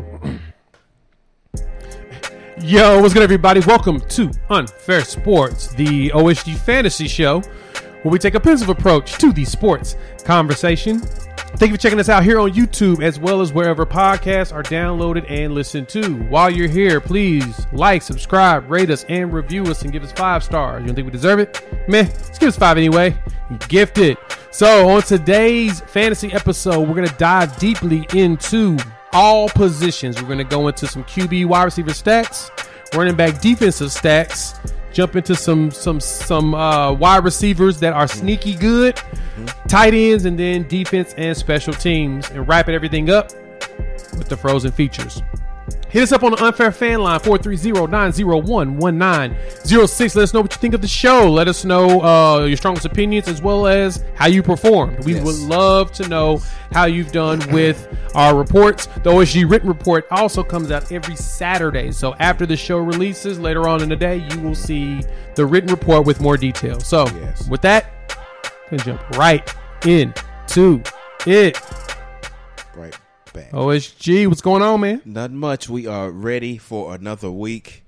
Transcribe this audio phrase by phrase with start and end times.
[0.00, 0.38] Go.
[2.62, 3.60] Yo, what's good, everybody?
[3.60, 7.40] Welcome to Unfair Sports, the OSG fantasy show,
[8.02, 11.00] where we take a pensive approach to the sports conversation.
[11.00, 14.62] Thank you for checking us out here on YouTube, as well as wherever podcasts are
[14.62, 16.14] downloaded and listened to.
[16.24, 20.42] While you're here, please like, subscribe, rate us, and review us, and give us five
[20.42, 20.80] stars.
[20.80, 21.62] You don't think we deserve it?
[21.88, 23.16] Meh, let's give us five anyway.
[23.68, 24.18] Gift it.
[24.50, 28.78] So, on today's fantasy episode, we're going to dive deeply into
[29.16, 30.20] all positions.
[30.20, 32.50] We're going to go into some QB wide receiver stacks,
[32.94, 34.54] running back defensive stacks,
[34.92, 39.00] jump into some some some uh, wide receivers that are sneaky good,
[39.68, 43.32] tight ends, and then defense and special teams, and wrapping everything up
[44.18, 45.22] with the frozen features.
[45.96, 50.14] Hit us up on the unfair fan line 430-901-1906.
[50.14, 51.32] Let us know what you think of the show.
[51.32, 55.02] Let us know uh, your strongest opinions as well as how you performed.
[55.06, 55.24] We Yes.
[55.24, 58.84] would love to know how you've done with our reports.
[59.04, 61.90] The OSG written report also comes out every Saturday.
[61.92, 65.00] So after the show releases later on in the day, you will see
[65.34, 66.86] the written report with more details.
[66.86, 67.48] So Yes.
[67.48, 67.86] with that,
[68.68, 69.50] gonna jump right
[69.86, 70.82] into
[71.24, 71.58] it.
[72.76, 72.94] Right
[73.36, 73.52] back.
[73.52, 75.02] OSG, what's going on, man?
[75.04, 75.68] Not much.
[75.68, 77.84] We are ready for another week.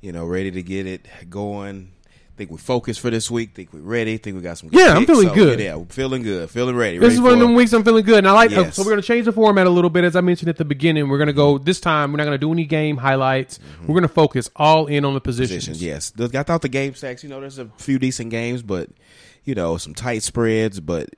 [0.00, 1.92] You know, ready to get it going.
[2.36, 3.54] Think we're focused for this week.
[3.54, 4.16] Think we're ready.
[4.16, 4.70] Think we got some.
[4.70, 5.10] Good Yeah, I'm picks.
[5.10, 5.60] feeling So, good.
[5.60, 6.48] Yeah, we're feeling good.
[6.48, 6.96] Feeling ready.
[6.96, 8.50] This ready is one of for- them weeks I'm feeling good, and I like.
[8.52, 8.76] Uh, yes.
[8.76, 11.08] So we're gonna change the format a little bit, as I mentioned at the beginning.
[11.10, 12.12] We're gonna go this time.
[12.12, 13.58] We're not gonna do any game highlights.
[13.58, 13.86] Mm-hmm.
[13.88, 15.66] We're gonna focus all in on the positions.
[15.66, 15.82] positions.
[15.82, 17.22] Yes, The- I thought the game stacks.
[17.22, 18.88] You know, there's a few decent games, but
[19.44, 20.80] you know, some tight spreads.
[20.80, 21.08] But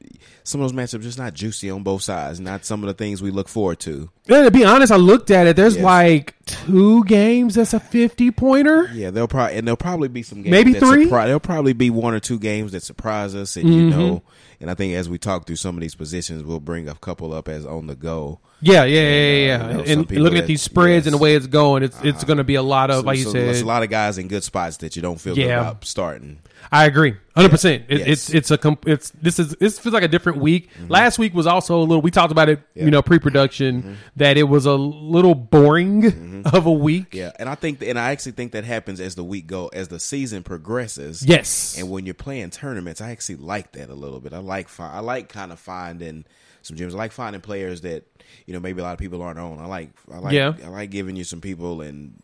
[0.44, 2.40] some of those matchups just not juicy on both sides.
[2.40, 4.10] Not some of the things we look forward to.
[4.26, 5.56] Yeah, to be honest, I looked at it.
[5.56, 5.84] There's Yes.
[5.84, 8.90] like two games that's a 50 pointer.
[8.94, 11.04] Yeah, they'll probably and there'll probably be some games Maybe that three?
[11.06, 11.14] Mm-hmm.
[11.14, 14.22] surpri- there'll probably be one or two games that surprise us, and you know,
[14.62, 17.34] and I think as we talk through some of these positions, we'll bring a couple
[17.34, 18.40] up as on the go.
[18.62, 19.10] Yeah, yeah, yeah, yeah.
[19.10, 19.68] uh, yeah.
[19.68, 21.98] you know, and and looking that- at these spreads and the way it's going, it's
[22.02, 23.42] it's going to be a lot of So- like you so said.
[23.48, 25.60] there's a lot of guys in good spots that you don't feel good Yeah.
[25.60, 26.38] about starting.
[26.70, 27.84] I agree, hundred percent.
[27.88, 28.08] It, Yes.
[28.08, 30.70] It's it's a comp- it's this is this feels like a different week.
[30.74, 30.92] Mm-hmm.
[30.92, 32.00] Last week was also a little.
[32.00, 32.84] We talked about it, Yeah.
[32.84, 37.10] you know, pre-production that it was a little boring of a week.
[37.10, 37.16] Mm-hmm.
[37.18, 39.88] Yeah, and I think, and I actually think that happens as the week go, as
[39.88, 41.24] the season progresses.
[41.26, 41.76] Yes.
[41.78, 44.32] and when you're playing tournaments, I actually like that a little bit.
[44.32, 46.24] I like, fi- I like kind of finding
[46.62, 46.92] some gyms.
[46.92, 48.04] I like finding players that
[48.46, 49.58] you know maybe a lot of people aren't on.
[49.58, 50.54] I like, I like, Yeah.
[50.64, 52.14] I like giving you some people and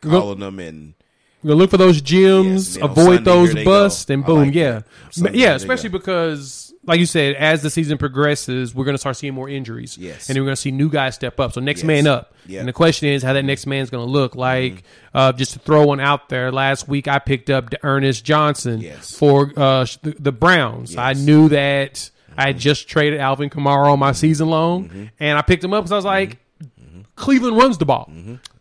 [0.00, 0.94] Go- calling them and
[1.42, 4.38] We're look for those gems, Yes, and then on avoid Sunday, those busts, and boom,
[4.46, 4.82] like yeah.
[5.10, 5.54] Sunday, yeah.
[5.54, 9.96] Especially because, like you said, as the season progresses, we're gonna start seeing more injuries.
[9.98, 10.28] Yes.
[10.28, 11.52] and we're gonna see new guys step up.
[11.52, 11.86] So next Yes.
[11.86, 12.34] man up.
[12.46, 12.60] Yeah.
[12.60, 14.32] And the question is how that next man's gonna look.
[14.32, 14.40] Mm-hmm.
[14.40, 14.84] Like,
[15.14, 16.52] uh, just to throw one out there.
[16.52, 19.16] Last week I picked up Ernest Johnson Yes.
[19.16, 20.96] for uh, the, the Browns.
[20.96, 22.60] I knew that I had mm-hmm.
[22.60, 25.04] just traded Alvin Kamara on my season long, mm-hmm.
[25.20, 26.38] and I picked him up because I was like.
[27.16, 28.10] Cleveland runs the ball.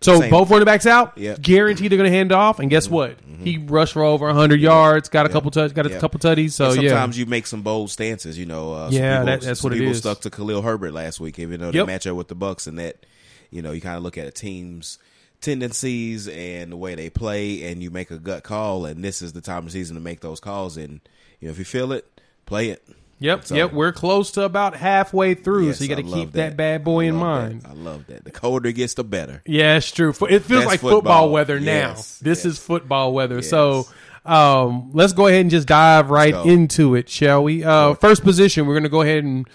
[0.04, 0.30] So Same.
[0.30, 1.42] both running backs out, Yep.
[1.42, 2.60] guaranteed they're going to hand off.
[2.60, 3.18] And guess what?
[3.42, 6.52] He rushed for over 100 yards, got a couple touch, got a couple tutties.
[6.52, 8.38] So And yeah, sometimes you make some bold stances.
[8.38, 11.20] You know, uh, Yeah, people, that- that's what it people stuck to Khalil Herbert last
[11.20, 11.74] week, even though Yep.
[11.74, 13.06] they match up with the Bucks, and that
[13.52, 14.98] you know you kind of look at a team's
[15.42, 18.86] tendencies and the way they play, and you make a gut call.
[18.86, 20.78] And this is the time of season to make those calls.
[20.78, 21.02] And
[21.40, 22.06] you know, if you feel it,
[22.46, 22.82] play it.
[23.24, 23.74] Yep, So- yep.
[23.74, 26.56] We're close to about halfway through, Yes, so you got to keep that.
[26.58, 27.62] bad boy in mind.
[27.64, 27.70] that.
[27.70, 28.24] I love that.
[28.26, 29.42] The colder it gets, the better.
[29.46, 30.10] Yeah, it's true.
[30.10, 31.30] It feels That's like football, football.
[31.32, 31.90] weather now.
[31.96, 32.46] Yes, This yes.
[32.54, 33.42] is football weather.
[33.42, 33.88] So
[34.26, 37.64] um, let's go ahead and just dive right into it, shall we?
[37.64, 39.48] Uh, first position, we're going to go ahead and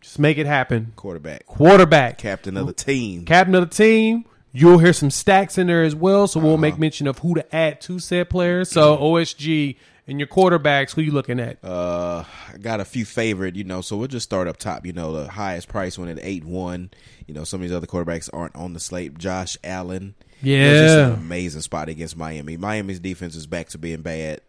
[0.00, 0.92] just make it happen.
[0.96, 3.24] Quarterback, Quarterback, captain of the team.
[3.24, 4.24] captain of the team.
[4.52, 6.48] You'll hear some stacks in there as well, so Uh-huh.
[6.48, 8.68] we'll make mention of who to add to said players.
[8.70, 9.04] So Mm-hmm.
[9.04, 9.76] OSG
[10.10, 11.64] and your quarterbacks, who you looking at?
[11.64, 14.84] Uh, I got a few favorite, you know, so we'll just start up top.
[14.84, 16.90] You know, the highest price one at eight one.
[17.26, 19.16] You know, some of these other quarterbacks aren't on the slate.
[19.16, 20.64] Josh Allen, Yeah.
[20.66, 22.56] It was just an amazing spot against Miami.
[22.56, 24.40] Miami's defense is back to being bad,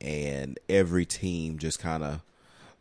[0.00, 2.20] and every team just kind of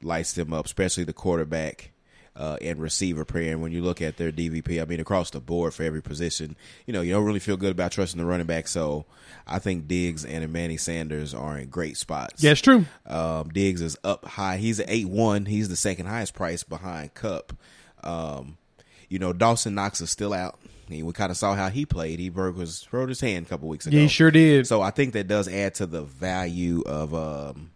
[0.04, 1.92] lights them up, especially the quarterback.
[2.38, 3.54] Uh, and receiver pair.
[3.54, 6.58] And when you look at their DVP, I mean, across the board for every position,
[6.86, 8.68] you know, you don't really feel good about trusting the running back.
[8.68, 9.06] So
[9.48, 12.44] I think Diggs and Emmanuel Sanders are in great spots.
[12.44, 12.86] Yeah, it's true.
[13.06, 14.58] Um, Diggs is up high.
[14.58, 15.46] He's at eight one.
[15.46, 17.54] He's the second highest price behind Kupp.
[18.04, 18.58] Um,
[19.08, 20.60] you know, Dawson Knox is still out.
[20.90, 22.20] we kind of saw how he played.
[22.20, 23.96] He broke his broke his hand a couple weeks ago.
[23.96, 24.68] Yeah, he sure did.
[24.68, 27.72] So I think that does add to the value of um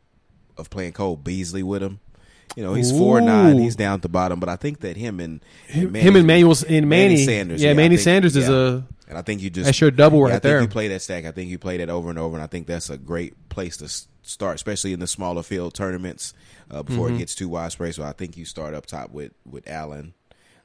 [0.58, 2.02] of playing Cole Beasley with him.
[2.56, 3.58] You know, he's four nine.
[3.60, 6.28] He's down at the bottom, but I think that him and, him, Manny- him and
[6.28, 7.62] Manuel and Manny, Sanders.
[7.62, 10.20] Yeah, I Manny think- Sanders is a And I think you just That's your double
[10.20, 10.62] yeah, right I think there.
[10.62, 11.26] You play that stack.
[11.26, 13.78] I think you play that over and over, and I think that's a great place
[13.78, 13.90] to
[14.28, 16.34] start, especially in the smaller field tournaments
[16.72, 17.16] uh, before Mm-hmm.
[17.16, 17.96] it gets too widespread.
[17.96, 20.14] So I think you start up top with with Allen.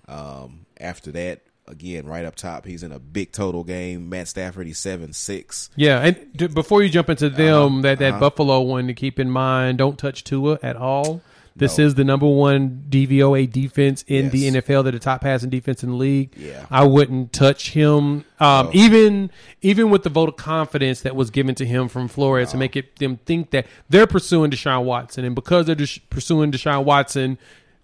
[0.09, 4.09] Um, after that, again, right up top, he's in a big total game.
[4.11, 5.71] Matt Stafford, he's seven six.
[5.77, 6.01] yeah.
[6.01, 8.21] And d- before you jump into them, that that uh-huh.
[8.21, 11.23] Buffalo one to keep in mind: don't touch Tua at all.
[11.57, 11.85] This No.
[11.87, 14.83] is the number one DVOA defense in the NFL.
[14.83, 16.33] They're the top passing defense in the league.
[16.37, 16.67] Yeah.
[16.69, 18.25] I wouldn't touch him.
[18.41, 18.71] Um, No.
[18.75, 19.31] Even
[19.63, 22.75] even with the vote of confidence that was given to him from Flores to make
[22.75, 27.39] it them think that they're pursuing Deshaun Watson, and because they're just pursuing Deshaun Watson,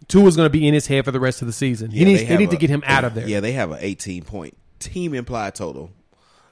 [0.08, 1.92] Tua is going to be in his head for the rest of the season.
[1.92, 3.28] he Yeah, needs they they, need to get him out of there.
[3.28, 5.92] Yeah, they have an eighteen point team implied total.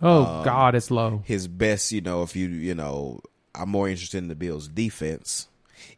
[0.00, 1.22] Oh God, it's low.
[1.24, 3.20] his best, you know, if you, you know,
[3.56, 5.48] I'm more interested in the Bills' defense.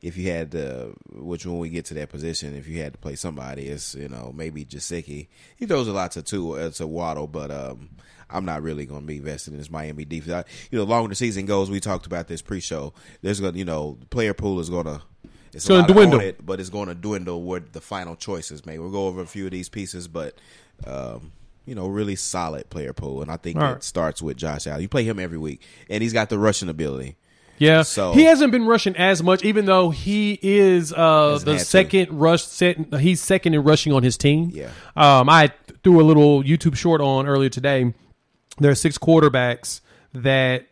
[0.02, 2.98] If you had to, which when we get to that position, if you had to
[2.98, 5.28] play somebody, it's you know maybe Gesicki.
[5.56, 7.90] He throws a lot to two uh, to Waddle, but um,
[8.28, 10.32] I'm not really going to be invested in this Miami defense.
[10.32, 12.92] I, you know, the longer the season goes, we talked about this pre-show.
[13.22, 15.02] There's going, to you know, the player pool is going to.
[15.52, 16.20] It's gonna dwindle.
[16.20, 18.78] it, but it's going to dwindle what the final choices may.
[18.78, 20.36] We'll go over a few of these pieces, but
[20.86, 21.32] um,
[21.66, 23.82] you know, really solid player pool, and I think All it right.
[23.82, 24.82] starts with Josh Allen.
[24.82, 27.16] You play him every week, and he's got the rushing ability.
[27.60, 31.58] Yeah, So- he hasn't been rushing as much, even though he is uh, the had
[31.60, 31.64] to.
[31.64, 32.42] second rush.
[32.42, 34.50] Set, he's second in rushing on his team.
[34.52, 34.70] Yeah.
[34.96, 35.52] um, I
[35.84, 37.94] threw a little YouTube short on earlier today.
[38.58, 39.80] There are six quarterbacks
[40.14, 40.66] that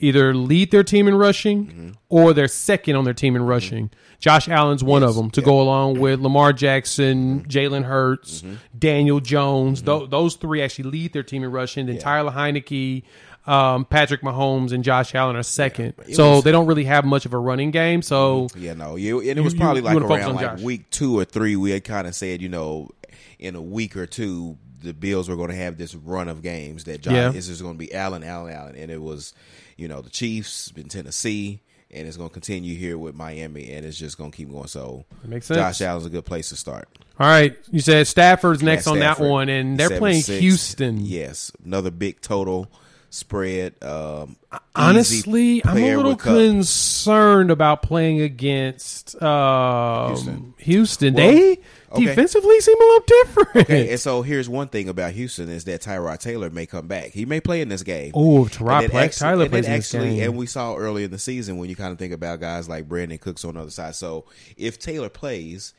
[0.00, 1.90] either lead their team in rushing Mm-hmm.
[2.08, 3.90] or they're second on their team in rushing.
[4.18, 7.48] Josh Allen's one of them to go along with Lamar Jackson, Mm-hmm.
[7.48, 8.42] Jalen Hurts,
[8.76, 9.82] Daniel Jones.
[9.82, 11.86] Tho- those three actually lead their team in rushing.
[11.86, 13.02] Then Tyler Heinicke,
[13.46, 15.94] um, Patrick Mahomes, and Josh Allen are second.
[16.06, 18.00] it so was- they don't really have much of a running game.
[18.02, 20.60] So Yeah, no, you, and it was you- probably you like around like Josh.
[20.62, 21.56] week two or three.
[21.56, 22.90] We had kind of said, you know,
[23.38, 26.84] in a week or two, the Bills were going to have this run of games
[26.84, 27.32] that Josh Yeah.
[27.32, 29.32] is just going to be Allen, Allen, Allen, and it was,
[29.76, 31.60] you know, the Chiefs in Tennessee.
[31.90, 34.66] And it's going to continue here with Miami, and it's just going to keep going.
[34.66, 35.58] So, That makes sense.
[35.58, 36.88] Josh Allen's a good place to start.
[37.20, 40.38] all right, you said Stafford's next Matt on that one, and they're playing 7-6.
[40.40, 41.06] Houston.
[41.06, 42.68] Yes, another big total
[43.14, 43.82] spread.
[43.82, 44.36] Um,
[44.74, 50.54] Honestly, I'm a little concerned about playing against um, Houston.
[50.58, 51.14] Houston.
[51.14, 51.58] Well, they
[51.92, 52.04] okay.
[52.04, 53.56] defensively seem a little different.
[53.56, 57.10] Okay, and so here's one thing about Houston is that Tyrod Taylor may come back.
[57.12, 58.12] He may play in this game.
[58.14, 60.22] Oh, Tyrod And then play- actually- Tyler plays actually, game.
[60.24, 62.88] and we saw early in the season when you kind of think about guys like
[62.88, 63.94] Brandin Cooks on the other side.
[63.94, 64.24] So
[64.56, 65.72] if Taylor plays,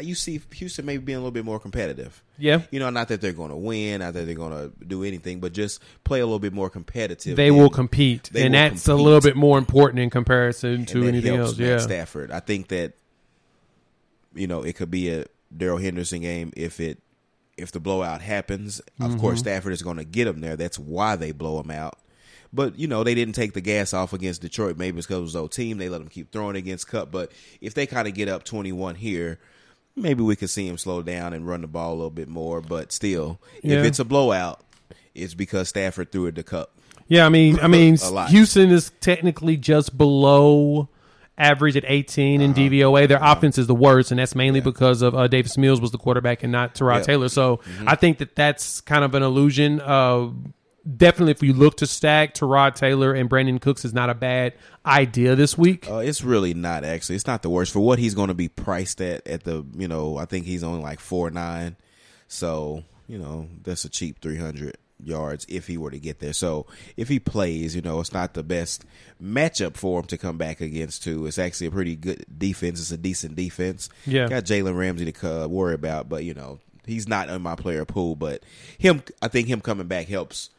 [0.00, 2.22] you see Houston maybe being a little bit more competitive.
[2.38, 2.62] Yeah.
[2.70, 5.40] you know, not that they're going to win, not that they're going to do anything,
[5.40, 7.36] but just play a little bit more competitive.
[7.36, 10.88] They will compete, they and will that's a little bit more important in comparison and
[10.88, 11.58] to anything else.
[11.58, 12.30] Matt Yeah, Stafford.
[12.30, 12.92] I think that
[14.34, 15.24] you know it could be a
[15.56, 16.98] Darrell Henderson game if it
[17.56, 18.80] if the blowout happens.
[18.80, 19.20] Of Mm-hmm.
[19.20, 20.56] course, Stafford is going to get him there.
[20.56, 21.98] That's why they blow him out.
[22.52, 24.78] But you know they didn't take the gas off against Detroit.
[24.78, 25.78] Maybe it's because it was their team.
[25.78, 27.10] They let them keep throwing against Kupp.
[27.10, 29.38] But if they kind of get up twenty one here,
[30.00, 32.60] maybe we could see him slow down and run the ball a little bit more.
[32.60, 33.80] But still, Yeah.
[33.80, 34.60] if it's a blowout,
[35.14, 36.70] it's because Stafford threw it to Kupp.
[37.08, 37.26] yeah.
[37.26, 37.96] I mean, I mean,
[38.28, 40.88] Houston is technically just below
[41.36, 42.44] average at 18 Uh-huh.
[42.46, 43.06] in DVOA.
[43.06, 45.98] Their offense is the worst, and that's mainly because of uh, Davis Mills was the
[45.98, 46.86] quarterback and not Yeah.
[46.86, 47.02] Mm-hmm.
[47.04, 47.28] Taylor.
[47.28, 49.80] So I think that that's kind of an illusion.
[49.80, 50.28] Uh,
[50.96, 54.54] definitely, if you look to stack, Tyrod Taylor and Brandin Cooks is not a bad
[54.86, 55.88] idea this week.
[55.88, 57.16] Uh, it's really not actually.
[57.16, 59.26] It's not the worst for what he's going to be priced at.
[59.26, 61.76] At the you know, I think he's only like four nine,
[62.26, 66.32] so you know that's a cheap three hundred yards if he were to get there.
[66.32, 66.66] So
[66.96, 68.84] if he plays, you know, it's not the best
[69.22, 71.02] matchup for him to come back against.
[71.04, 72.80] Too, it's actually a pretty good defense.
[72.80, 73.88] It's a decent defense.
[74.06, 74.28] Yeah.
[74.28, 77.84] got Jalen Ramsey to uh, worry about, but you know he's not in my player
[77.84, 78.16] pool.
[78.16, 78.42] But
[78.78, 80.50] him, I think him coming back helps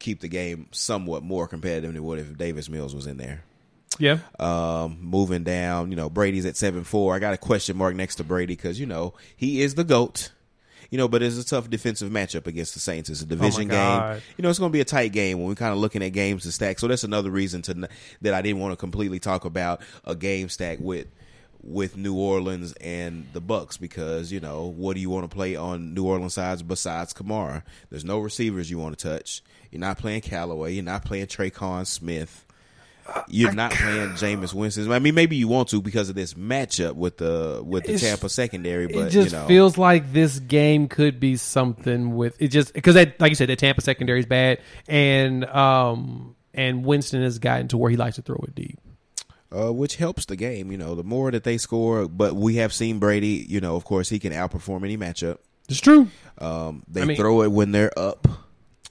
[0.00, 3.44] keep the game somewhat more competitive than what if Davis Mills was in there.
[3.98, 4.18] Yeah.
[4.38, 7.14] Um, moving down, you know, Brady's at seven four.
[7.14, 10.32] I got a question mark next to Brady because you know he is the goat.
[10.90, 13.08] You know, but it's a tough defensive matchup against the Saints.
[13.08, 14.20] It's a division game.
[14.36, 16.08] You know, it's going to be a tight game when we're kind of looking at
[16.08, 16.80] games to stack.
[16.80, 17.88] So that's another reason to
[18.22, 21.06] that I didn't want to completely talk about a game stack with
[21.62, 25.56] with New Orleans and the Bucks because you know what do you want to play
[25.56, 27.62] on New Orleans sides besides Kamara?
[27.90, 29.42] There's no receivers you want to touch.
[29.70, 30.72] You're not playing Callaway.
[30.74, 32.46] You're not playing Tre'Quan Smith.
[33.28, 34.90] You're not playing Jameis Winston.
[34.92, 38.02] I mean, maybe you want to because of this matchup with the with the It's-
[38.08, 42.40] Tampa secondary, but it just you know, feels like this game could be something with
[42.40, 47.22] it just because like you said the Tampa secondary is bad and um and Winston
[47.22, 48.78] has gotten to where he likes to throw it deep.
[49.52, 50.70] Uh, which helps the game.
[50.72, 53.44] You know, the more that they score, but we have seen Brady.
[53.48, 55.38] You know, of course, he can outperform any matchup.
[55.68, 56.08] It's true.
[56.38, 58.26] Um, they I mean- throw it when they're up.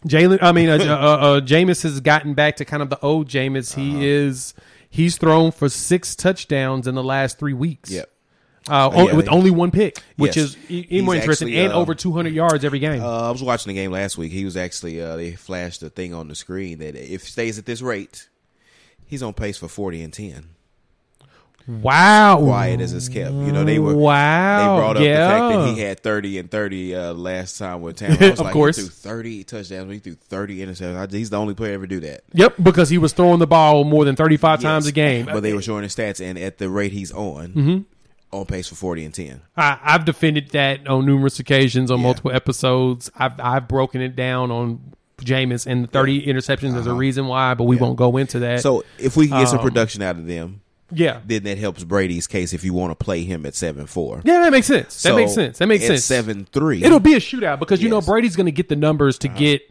[0.08, 3.28] Jalen, I mean, uh, uh, uh, Jameis has gotten back to kind of the old
[3.28, 3.76] Jameis.
[3.76, 4.00] He Uh-huh.
[4.02, 4.54] is
[4.90, 7.92] he's thrown for six touchdowns in the last three weeks.
[7.92, 8.10] Yep.
[8.70, 10.56] Uh, yeah, with they- only one pick, which Yes.
[10.56, 13.02] is even more interesting, actually, and uh, over 200 yards every game.
[13.02, 14.32] Uh, I was watching the game last week.
[14.32, 17.66] He was actually uh, they flashed a thing on the screen that if stays at
[17.66, 18.29] this rate,
[19.10, 20.46] he's on pace for forty and ten.
[21.68, 23.32] wow, Quiet as it's kept.
[23.34, 23.94] You know they were.
[23.96, 25.28] Wow, They brought up yeah.
[25.28, 28.30] the fact that he had thirty and thirty uh, last time with Tampa.
[28.32, 28.78] Of like, course.
[28.78, 29.92] he threw thirty touchdowns.
[29.92, 31.12] He threw thirty interceptions.
[31.14, 32.22] He's the only player to ever do that.
[32.34, 35.26] Yep, because he was throwing the ball more than 35 times a game.
[35.26, 37.78] But they were showing his stats, and at the rate he's on, Mm-hmm.
[38.32, 39.42] on pace for forty and ten.
[39.56, 42.04] I, I've defended that on numerous occasions on Yeah.
[42.04, 43.12] multiple episodes.
[43.16, 46.74] I've I've broken it down on Jameis and the 30 interceptions.
[46.74, 48.54] There's a reason why, but we won't go into that.
[48.54, 48.62] Uh-huh.
[48.62, 50.62] So if we can get some Um, production out of them,
[50.92, 52.52] yeah, then that helps Brady's case.
[52.54, 55.04] If you want to play him at seven four, yeah, that makes sense.
[55.04, 55.60] That makes sense.
[55.60, 56.06] That makes at sense.
[56.06, 56.84] Seven three.
[56.84, 58.06] It'll be a shootout because you know Yes.
[58.06, 58.14] Uh-huh.
[58.14, 59.62] Brady's going to get the numbers to get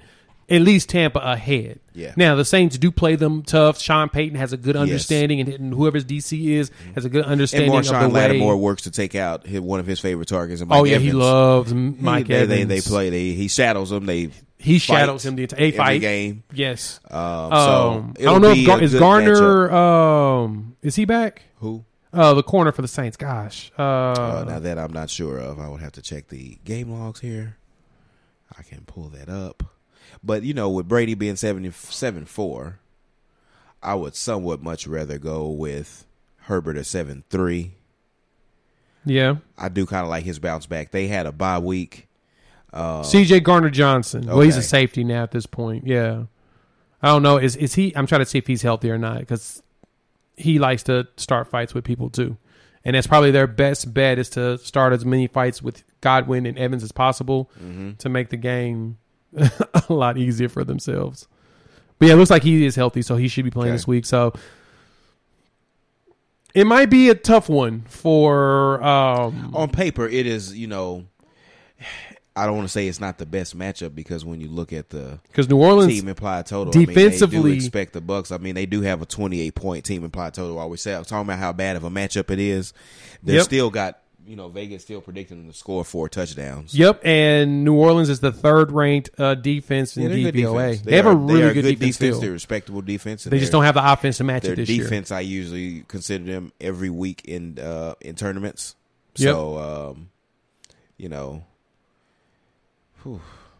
[0.50, 1.80] at least Tampa ahead.
[1.92, 2.14] Yeah.
[2.16, 3.80] Now the Saints do play them tough.
[3.80, 7.32] Sean Payton has a good understanding, and, and whoever's DC is has a good and
[7.32, 8.14] understanding of Marshon the way.
[8.14, 10.64] Lattimore works to take out his, one of his favorite targets.
[10.64, 11.14] Mike oh yeah, he Evans.
[11.14, 12.48] loves He- Mike they, Evans.
[12.68, 13.10] They, they play.
[13.10, 14.06] They, he shadows them.
[14.06, 16.42] They He shadows him the entire every fight game.
[16.52, 16.98] Yes.
[17.10, 17.52] Um, Um,
[18.16, 19.70] so I don't know if Gar- is Gardner.
[19.72, 21.42] Um, is he back?
[21.60, 21.84] Who?
[22.12, 23.16] Uh, the corner for the Saints.
[23.16, 23.70] Gosh.
[23.78, 26.90] Uh, Uh, now that I'm not sure of, I would have to check the game
[26.90, 27.56] logs here.
[28.58, 29.62] I can pull that up.
[30.24, 32.80] But you know, with Brady being 77 4,
[33.82, 36.04] I would somewhat much rather go with
[36.42, 37.74] Herbert at 7 3.
[39.04, 39.36] yeah.
[39.56, 40.90] I do kind of like his bounce back.
[40.90, 42.07] They had a bye week.
[43.02, 43.40] C.J.
[43.40, 44.26] Gardner-Johnson.
[44.26, 45.86] Well, he's a safety now at this point.
[45.86, 46.24] Yeah.
[47.02, 47.36] I don't know.
[47.38, 47.94] Is is he?
[47.96, 49.62] I'm trying to see if he's healthy or not because
[50.36, 52.36] he likes to start fights with people too,
[52.84, 56.58] and that's probably their best bet is to start as many fights with Godwin and
[56.58, 57.50] Evans as possible
[57.98, 58.98] to make the game
[59.36, 61.28] a lot easier for themselves.
[62.00, 63.76] But yeah, it looks like he is healthy, so he should be playing Okay.
[63.76, 64.04] this week.
[64.04, 64.32] So
[66.54, 71.04] it might be a tough one for um, On paper, it is, you know,
[72.38, 74.90] I don't want to say it's not the best matchup because when you look at
[74.90, 76.72] the because New Orleans team implied total.
[76.74, 78.30] I mean, defensively- they do expect the Bucks.
[78.32, 80.58] I mean, they do have a 28 point team implied total.
[80.58, 82.72] I always say talking about how bad of a matchup it is.
[83.22, 83.44] They Yep.
[83.44, 86.74] still got you know Vegas still predicting them to score four touchdowns.
[86.74, 90.32] Yep, and New Orleans is the third ranked uh, defense in Yeah, DVOA.
[90.72, 90.80] defense.
[90.82, 91.96] They, have a are- really are good, defense.
[91.96, 92.20] still.
[92.20, 93.24] They're respectable defense.
[93.24, 94.82] They just don't have the offense to match it this year.
[94.84, 95.10] defense.
[95.10, 98.76] I usually consider them every week in uh, in tournaments.
[99.16, 99.32] Yep.
[99.32, 99.58] So
[99.96, 100.10] um,
[100.98, 101.42] you know,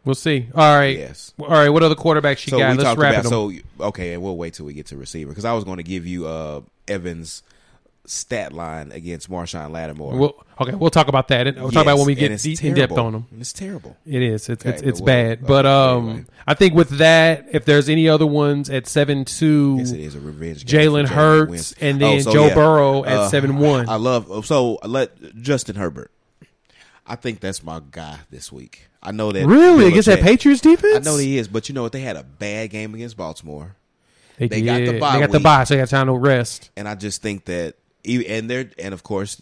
[0.05, 0.49] We'll see.
[0.55, 0.97] All right.
[0.97, 1.35] yes.
[1.39, 1.69] All right.
[1.69, 2.77] What other quarterbacks you So got?
[2.77, 3.29] Let's wrap about it.
[3.29, 3.53] so
[3.89, 6.07] okay, and we'll wait till we get to receiver because I was going to give
[6.07, 7.43] you uh, Evans'
[8.07, 10.17] stat line against Marshon Lattimore.
[10.17, 11.57] We'll, okay, we'll talk about that.
[11.57, 13.27] We'll talk about when we get deep, in depth on them.
[13.39, 13.99] It's terrible.
[14.07, 14.49] It is.
[14.49, 15.47] It's it's, Okay, it's well, bad.
[15.47, 16.25] But uh, um, anyway.
[16.47, 20.15] I think with that, if there's any other ones at seven two, Yes, it is
[20.15, 20.65] a revenge.
[20.65, 22.55] Jalen Hurts, and then Oh, so Joe yeah.
[22.55, 23.91] Burrow at Uh, seven one.
[23.91, 26.11] I love so let Justin Herbert.
[27.07, 28.88] I think that's my guy this week.
[29.03, 31.07] I know that Really against that Patriots defense?
[31.07, 31.93] I know he is, but you know what?
[31.93, 33.77] They had a bad game against Baltimore,
[34.39, 35.45] they, they got the bye They got the week.
[35.45, 36.71] bye, so they got time to rest.
[36.77, 39.41] and I just think that and they're and of course,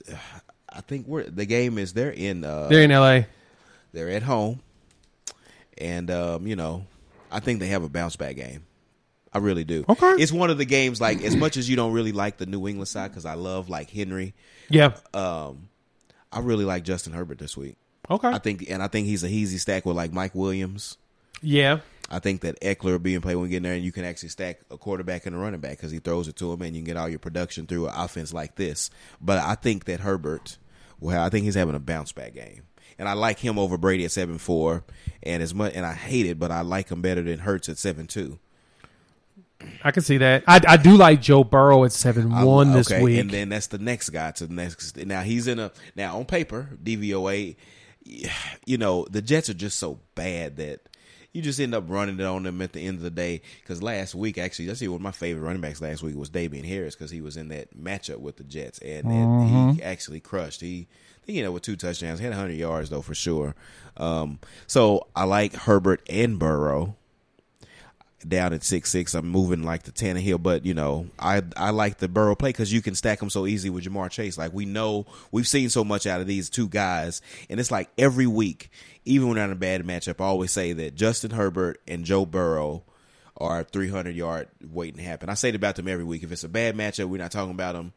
[0.69, 3.27] I think we're the game is they're in uh, They're in L.A.
[3.93, 4.61] they're at home,
[5.79, 6.87] and um, you know,
[7.31, 8.65] I think they have a bounce back game.
[9.33, 9.85] I really do.
[9.87, 10.13] Okay.
[10.13, 12.67] it's one of the games like as much as you don't really like the New
[12.67, 14.35] England side because I love like Henry.
[14.71, 14.95] Yeah.
[15.13, 15.69] Um,
[16.33, 17.77] I really like Justin Herbert this week.
[18.11, 18.29] Okay.
[18.29, 20.97] I think, and I think he's a easy stack with like Mike Williams.
[21.43, 21.81] yeah.
[22.09, 24.29] I think that Ekeler being played when we get in there, and you can actually
[24.29, 26.83] stack a quarterback and a running back because he throws it to him, and you
[26.83, 28.91] can get all your production through an offense like this.
[29.21, 30.57] But I think that Herbert,
[31.01, 32.63] well, I think he's having a bounce back game,
[32.97, 34.85] and I like him over Brady at seven four,
[35.25, 37.77] and as much, and I hate it, but I like him better than Hurts at
[37.77, 38.39] seven two.
[39.83, 40.45] I can see that.
[40.47, 43.19] I, I do like Joe Burrow at seven one this week.
[43.19, 44.97] and then that's the next guy to the next.
[44.97, 47.57] Now he's in a now on paper DVOA.
[48.69, 50.81] You know the Jets are just so bad that
[51.37, 53.43] you just end up running it on them at the end of the day.
[53.61, 56.65] Because last week, actually, that's one of my favorite running backs last week was Damien
[56.65, 60.63] Harris because he was in that matchup with the Jets and, and he actually crushed.
[60.63, 60.89] He,
[61.27, 63.55] you know, with two touchdowns, he had 100 yards though for sure.
[63.99, 66.97] Um, so I like Herbert and Burrow
[68.29, 69.15] down at six six.
[69.15, 72.73] I'm moving like the Tannehill, but you know, I I like the Burrow play because
[72.73, 74.37] you can stack them so easy with Ja'Marr Chase.
[74.39, 77.89] Like we know we've seen so much out of these two guys, and it's like
[77.99, 78.71] every week,
[79.05, 82.27] even when they're in a bad matchup, I always say that Justin Herbert and Joe
[82.27, 82.85] Burrow
[83.39, 85.29] are 300 yard waiting to happen.
[85.29, 86.23] I say it about them every week.
[86.23, 87.93] If it's a bad matchup, we're not talking about them.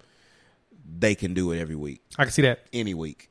[0.98, 2.66] They can do it every week, I can see that.
[2.74, 3.30] any week.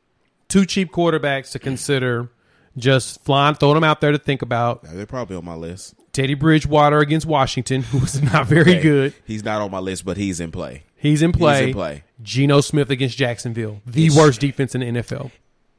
[0.49, 2.31] Two cheap quarterbacks to consider.
[2.77, 4.85] Just flying, throwing them out there to think about.
[4.85, 5.95] They're probably on my list.
[6.19, 8.83] Teddy Bridgewater against Washington, who was not very Okay.
[8.83, 9.15] good.
[9.25, 10.83] He's not on my list, but he's in play.
[10.97, 11.61] He's in play.
[11.61, 12.03] He's in play.
[12.21, 15.31] Geno Smith against Jacksonville, the It's- worst defense in the NFL.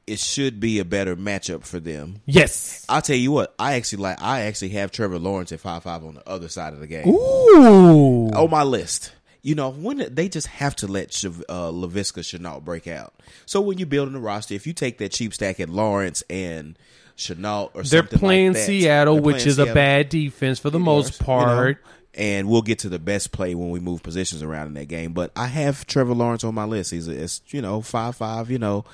[0.08, 2.22] It should be a better matchup for them.
[2.25, 2.86] Yes.
[2.88, 3.53] I'll tell you what.
[3.60, 4.22] I actually like.
[4.22, 7.05] I actually have Trevor Lawrence at five five on the other side of the game
[7.08, 8.29] Ooh.
[8.29, 9.12] on my list.
[9.41, 13.13] You know, when they just have to let uh, Laviska Shenault break out.
[13.46, 16.77] So when you're building a roster, if you take that cheap stack at Lawrence and
[17.19, 20.57] Shenault or They're something playing like that, Seattle, they're which playing is a bad defense
[20.57, 21.83] for the most you know, part.
[22.13, 25.11] and we'll get to the best play when we move positions around in that game.
[25.13, 26.91] But I have Trevor Lawrence on my list.
[26.91, 28.49] He's a, it's, you know five five.
[28.49, 28.85] You know,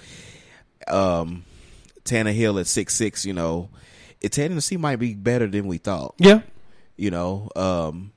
[0.87, 1.45] um,
[2.03, 3.25] Tannehill at six six.
[3.25, 3.69] You know,
[4.21, 6.15] it Tennessee might be better than we thought.
[6.17, 6.41] Yeah.
[6.97, 8.11] You know, um,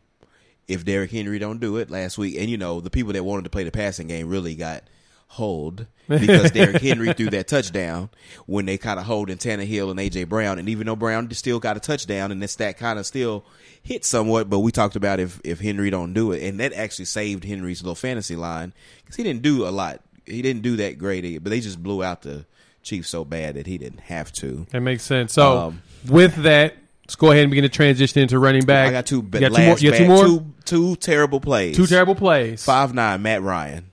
[0.68, 3.44] if Derrick Henry don't do it last week, and you know the people that wanted
[3.44, 4.84] to play the passing game really got
[5.28, 8.08] hold because Derrick Henry threw that touchdown
[8.46, 11.60] when they kind of hold in Tannehill and AJ Brown, and even though Brown still
[11.60, 13.44] got a touchdown, and this stat kind of still
[13.82, 17.04] hit somewhat, but we talked about if if Henry don't do it, and that actually
[17.04, 20.00] saved Henry's little fantasy line because he didn't do a lot.
[20.24, 22.44] He didn't do that great, but they just blew out the
[22.82, 24.66] Chiefs so bad that he didn't have to.
[24.70, 25.32] That makes sense.
[25.34, 28.88] So Um, with that, let's go ahead and begin to transition into running back.
[28.88, 29.70] I got two, You got two more.
[29.70, 30.24] last You got two more.
[30.24, 31.76] two, two terrible plays.
[31.76, 32.64] Two terrible plays.
[32.64, 33.87] Five nine, Matt Ryan.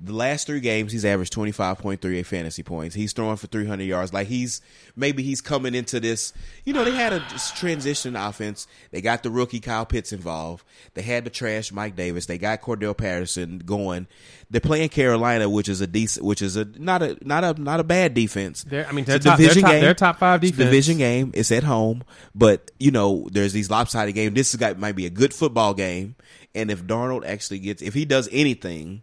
[0.00, 2.94] The last three games, he's averaged twenty five point three eight fantasy points.
[2.94, 4.12] He's throwing for three hundred yards.
[4.12, 4.60] Like he's
[4.94, 6.32] maybe he's coming into this.
[6.64, 7.20] You know, they had a
[7.56, 8.68] transition offense.
[8.92, 10.64] They got the rookie Kyle Pitts involved.
[10.94, 12.26] They had the trash Mike Davis.
[12.26, 14.06] They got Cordarrelle Patterson going.
[14.50, 17.80] They're playing Carolina, which is a decent, which is a not a not a not
[17.80, 18.62] a bad defense.
[18.62, 19.80] They're- I mean, they're top- they're division top- game.
[19.80, 20.58] they're top five defense.
[20.58, 21.32] division game.
[21.34, 22.04] It's at home,
[22.36, 24.34] but you know, there's these lopsided games.
[24.34, 26.14] This got might be a good football game,
[26.54, 29.02] and if Darnold actually gets, if he does anything,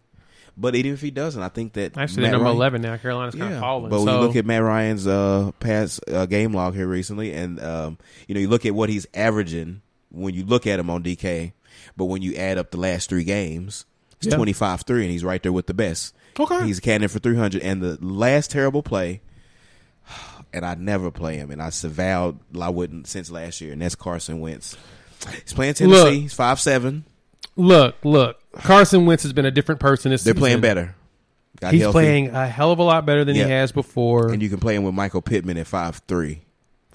[0.57, 2.97] but even if he doesn't, I think that Actually, Matt they're number Ryan- eleven now.
[2.97, 3.89] Carolina's kind of falling.
[3.89, 7.61] but when you look at Matt Ryan's uh, past uh, game log here recently, and
[7.61, 11.03] um, you know, you look at what he's averaging when you look at him on
[11.03, 11.51] DK,
[11.97, 13.85] but when you add up the last three games,
[14.17, 14.35] it's Yeah.
[14.37, 16.13] twenty five three, and he's right there with the best.
[16.39, 16.65] Okay.
[16.65, 19.21] he's a candidate for three hundred, and the last terrible play.
[20.53, 23.95] And I never play him, and I vowed I wouldn't since last year, and that's
[23.95, 24.77] Carson Wentz.
[25.43, 26.01] He's playing Tennessee.
[26.01, 26.13] Look.
[26.13, 27.03] he's five seven.
[27.57, 30.41] look, look, Carson Wentz has been a different person this They're season.
[30.41, 30.95] playing better.
[31.61, 31.93] Got He's healthy.
[31.93, 33.45] playing a hell of a lot better than Yeah.
[33.45, 34.31] he has before.
[34.31, 36.41] and you can play him with Michael Pittman at five three.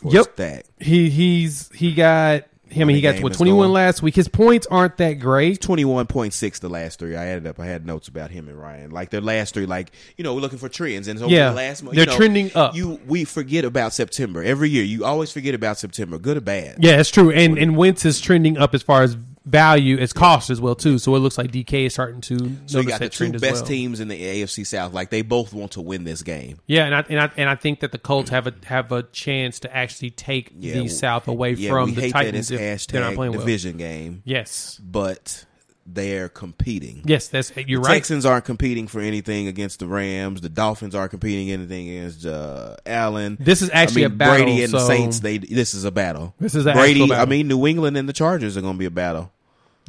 [0.04, 0.36] Yep.
[0.36, 2.44] that he he's he got.
[2.72, 3.72] I mean, he got game what is twenty one going.
[3.72, 4.14] last week.
[4.14, 5.60] His points aren't that great.
[5.60, 7.16] Twenty one point six the last three.
[7.16, 7.58] I added up.
[7.58, 8.92] I had notes about him and Ryan.
[8.92, 11.08] Like their last three, like you know, we're looking for trends.
[11.08, 11.48] And so Yeah.
[11.48, 12.76] the last month, They're you know, trending up.
[12.76, 14.84] You we forget about September every year.
[14.84, 16.76] You always forget about September, good or bad.
[16.78, 17.30] Yeah, it's true.
[17.32, 19.16] And and Wentz is trending up as far as
[19.50, 20.98] value as cost as well too.
[20.98, 23.62] So it looks like DK is starting to So you got the two best well.
[23.64, 24.92] teams in the AFC South.
[24.92, 26.58] Like they both want to win this game.
[26.66, 29.02] Yeah, and I, and I and I think that the Colts have a have a
[29.04, 32.86] chance to actually take Yeah, the South away Yeah, from the Titans that if it's
[32.86, 33.40] they're not playing well.
[33.40, 35.44] division game, Yes, but
[35.92, 37.02] they're competing.
[37.04, 37.94] yes, that's you're the right.
[37.94, 40.40] Texans aren't competing for anything against the Rams.
[40.40, 43.36] The Dolphins aren't competing anything against uh, Allen.
[43.40, 45.18] This is actually I mean, a battle, Brady and the Saints.
[45.20, 46.34] They this is a battle.
[46.38, 47.08] This is Brady.
[47.08, 47.22] battle.
[47.22, 49.32] I mean, New England and the Chargers are going to be a battle.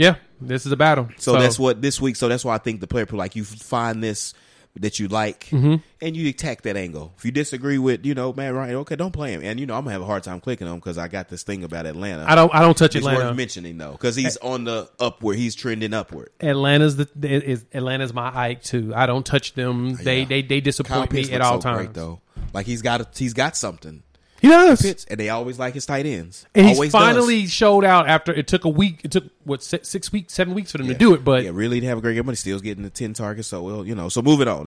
[0.01, 1.09] Yeah, this is a battle.
[1.17, 2.15] So, that's what this week.
[2.15, 4.33] So that's why I think the player pool, like you find this
[4.79, 5.75] that you like, Mm-hmm.
[6.01, 7.13] and you attack that angle.
[7.17, 9.41] If you disagree with, you know, Matt Ryan, okay, don't play him.
[9.43, 11.27] And you know, I'm gonna have a hard time clicking on him because I got
[11.27, 12.23] this thing about Atlanta.
[12.25, 13.25] I don't I don't touch It's Atlanta.
[13.27, 15.35] worth mentioning though, because he's on the upward.
[15.37, 16.29] He's trending upward.
[16.39, 18.93] Atlanta's the is Atlanta's my Ike too.
[18.95, 19.95] I don't touch them.
[19.95, 20.25] They Yeah.
[20.25, 21.77] they they disappoint me at all so times.
[21.77, 22.21] great though.
[22.53, 24.03] Like he's got a, he's got something.
[24.41, 25.05] He does.
[25.05, 26.47] And they always like his tight ends.
[26.55, 27.51] And he finally does.
[27.51, 29.01] showed out after it took a week.
[29.03, 31.23] It took what six, six weeks, seven weeks for them to do it.
[31.23, 33.49] But yeah, really to have a great game, but he's still getting the ten targets.
[33.49, 34.09] So well, you know.
[34.09, 34.65] So moving on.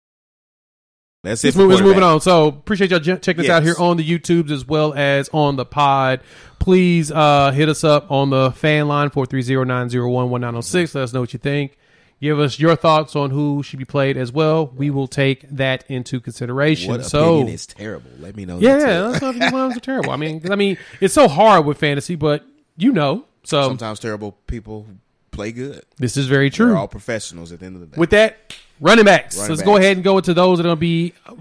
[1.23, 1.47] That's it.
[1.47, 2.21] let's for move, moving on.
[2.21, 5.57] So appreciate y'all ch- checking us out here on the YouTubes as well as on
[5.57, 6.21] the pod.
[6.59, 10.95] Please uh, hit us up on the fan line 430-901-1906.
[10.95, 11.77] Let us know what you think.
[12.19, 14.67] Give us your thoughts on who should be played as well.
[14.67, 16.89] We will take that into consideration.
[16.89, 18.09] What so, opinion is terrible?
[18.19, 18.57] Let me know.
[18.57, 20.11] yeah, yeah, that's not ones are terrible.
[20.11, 22.43] I mean, I mean, it's so hard with fantasy, but
[22.75, 24.87] you know, so Sometimes terrible people
[25.31, 25.83] play good.
[25.97, 26.75] this is very true.
[26.75, 27.99] all professionals at the end of the day.
[27.99, 29.37] With that, running backs.
[29.37, 31.35] Running Let's go ahead and go into those that are going to be uh,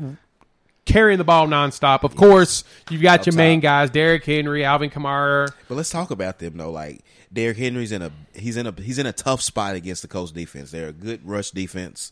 [0.84, 2.04] carrying the ball nonstop.
[2.04, 5.52] Of course, you've got Up your main guys: Derrick Henry, Alvin Kamara.
[5.68, 6.70] But let's talk about them though.
[6.70, 7.02] Like
[7.36, 10.32] Derrick Henry's in a he's in a he's in a tough spot against the Colts
[10.32, 10.70] defense.
[10.70, 12.10] They're a good rush defense.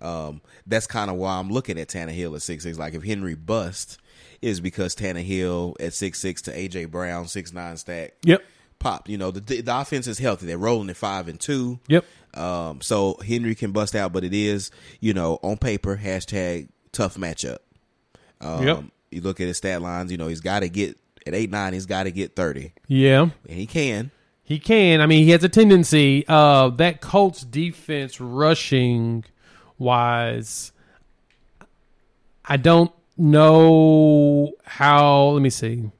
[0.00, 2.78] Um, that's kind of why I'm looking at Tannehill at six six.
[2.78, 3.98] Like if Henry bust,
[4.40, 8.14] is because Tannehill at six six to AJ Brown six nine stack.
[8.22, 8.42] Yep,
[8.78, 9.08] Pop.
[9.08, 10.46] You know the the offense is healthy.
[10.46, 11.80] They're rolling at five and two.
[11.88, 12.04] yep.
[12.32, 17.16] Um, so Henry can bust out, but it is you know on paper hashtag tough
[17.16, 17.58] matchup.
[18.40, 18.84] Um, Yep.
[19.10, 20.12] You look at his stat lines.
[20.12, 21.72] You know he's got to get at eight nine.
[21.72, 24.12] He's got to get thirty, Yeah, and he can.
[24.50, 25.00] He can.
[25.00, 26.24] I mean, he has a tendency.
[26.26, 29.24] Uh, that Colts defense rushing
[29.78, 30.72] wise,
[32.44, 35.26] I don't know how.
[35.28, 35.92] Let me see.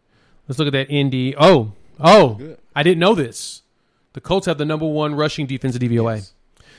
[0.48, 1.36] Let's look at that Indy.
[1.38, 2.58] Oh, oh, Good.
[2.74, 3.62] I didn't know this.
[4.14, 6.28] The Colts have the number one rushing defense at DVOA.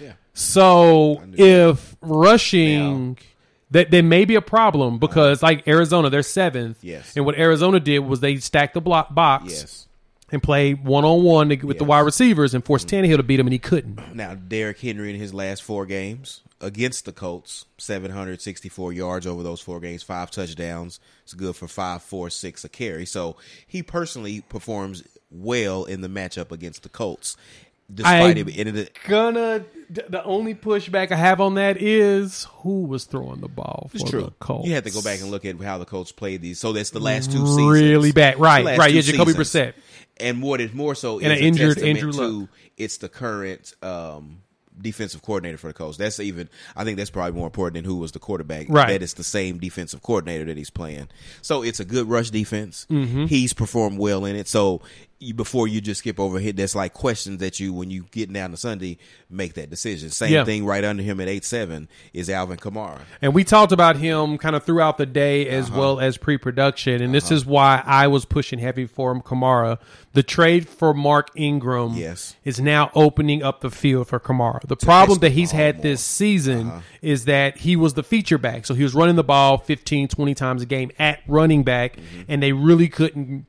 [0.01, 0.12] Yeah.
[0.34, 3.17] So if rushing,
[3.69, 6.84] that there may be a problem because like Arizona, they're seventh.
[6.84, 7.15] Yes.
[7.15, 9.88] And what Arizona did was they stacked the block box Yes.
[10.32, 11.76] And play one on one with the Yes.
[11.78, 11.88] Mm-hmm.
[11.88, 14.15] wide receivers and forced Tannehill to beat him, and he couldn't.
[14.15, 18.94] Now Derrick Henry in his last four games against the Colts, seven hundred sixty four
[18.94, 21.00] yards over those four games, five touchdowns.
[21.24, 23.06] It's good for five, four, six a carry.
[23.06, 23.36] So
[23.67, 27.36] he personally performs well in the matchup against the Colts,
[27.93, 28.58] despite I- it.
[28.67, 33.49] And it Gonna the only pushback I have on that is who was throwing the
[33.49, 34.34] ball for It's the true.
[34.39, 34.67] Colts.
[34.67, 36.60] You have to go back and look at how the Colts played these.
[36.60, 37.67] So that's the last two seasons.
[37.69, 38.39] Really bad.
[38.39, 38.93] Right, right.
[38.93, 39.49] Yeah, Jacoby seasons.
[39.49, 39.73] Brissett.
[40.17, 44.41] And what is more so And is an injured Andrew to it's the current um,
[44.80, 45.97] defensive coordinator for the Colts.
[45.97, 48.67] That's even I think that's probably more important than who was the quarterback.
[48.69, 48.88] Right.
[48.89, 51.10] That it's the same defensive coordinator that he's playing.
[51.41, 52.88] So it's a good rush defense.
[52.89, 53.25] Mm-hmm.
[53.25, 54.47] He's performed well in it.
[54.47, 54.82] So
[55.21, 58.31] you, before you just skip over here, there's like questions that you when you get
[58.34, 58.97] down to Sunday
[59.29, 60.10] make that decision.
[60.10, 60.43] Same Yeah.
[60.43, 62.99] thing right under him at eight seven is Alvin Kamara.
[63.21, 65.79] And we talked about him kind of throughout the day as Uh-huh.
[65.79, 69.77] well as pre-production, and this is why I was pushing heavy for him Kamara.
[70.13, 72.36] The trade for Mark Ingram Yes.
[72.43, 74.60] is now opening up the field for Kamara.
[74.67, 75.84] The problem that he's had more.
[75.84, 76.79] this season Uh-huh.
[77.01, 80.34] is that he was the feature back, so he was running the ball 15, 20
[80.34, 82.21] times a game at running back, Mm-hmm.
[82.27, 83.45] and they really couldn't.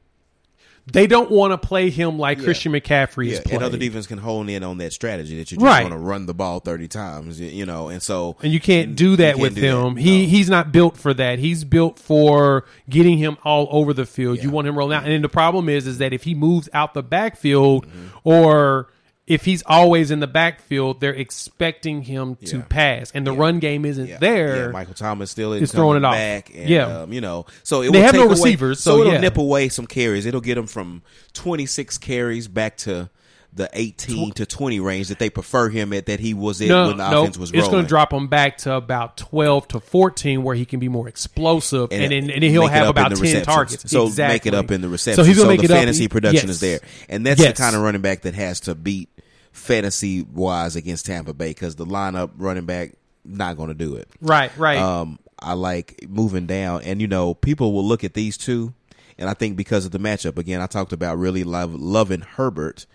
[0.91, 2.45] They don't want to play him like Yeah.
[2.45, 3.57] Christian McCaffrey is Yeah, playing.
[3.57, 5.83] and other defense can hone in on that strategy that you just Right.
[5.83, 9.15] want to run the ball thirty times, you know, and so And you can't do
[9.17, 9.69] that can't with do that.
[9.87, 9.97] him.
[9.97, 10.29] He No.
[10.29, 11.39] he's not built for that.
[11.39, 14.43] He's built for getting him all over the field.
[14.43, 15.07] You want him rolling out.
[15.07, 18.07] And the problem is is that if he moves out the backfield Mm-hmm.
[18.29, 18.89] or
[19.27, 22.63] if he's always in the backfield, they're expecting him to Yeah.
[22.69, 23.39] pass, and the Yeah.
[23.41, 24.67] run game isn't yeah, there.
[24.67, 26.15] yeah, Michael Thomas still is throwing it off.
[26.17, 27.03] and, Yeah.
[27.03, 29.21] um, you know, so it They will have take no away- receivers, so, so it'll
[29.21, 30.27] nip away some carries.
[30.27, 33.11] It'll get him from twenty six carries back to
[33.55, 36.89] the eighteen to twenty range that they prefer him at that he was in no,
[36.89, 37.65] when the no, offense was rolling.
[37.65, 40.89] it's going to drop him back to about twelve to fourteen, where he can be
[40.89, 43.47] more explosive, and, And and, and he'll have about the ten receptions.
[43.55, 43.91] targets.
[43.91, 44.35] So exactly.
[44.35, 45.23] make it up in the reception.
[45.23, 45.79] So he's going to make the it up.
[45.81, 46.57] fantasy production yes.
[46.57, 47.57] is there, and that's Yes.
[47.57, 49.09] the kind of running back that has to beat
[49.53, 52.93] fantasy wise against Tampa Bay because the lineup running back
[53.25, 54.09] not going to do it.
[54.21, 54.79] Right, right.
[54.79, 58.73] Um, I like moving down, and you know, people will look at these two,
[59.19, 62.87] and I think because of the matchup, again, I talked about really love, loving Herbert.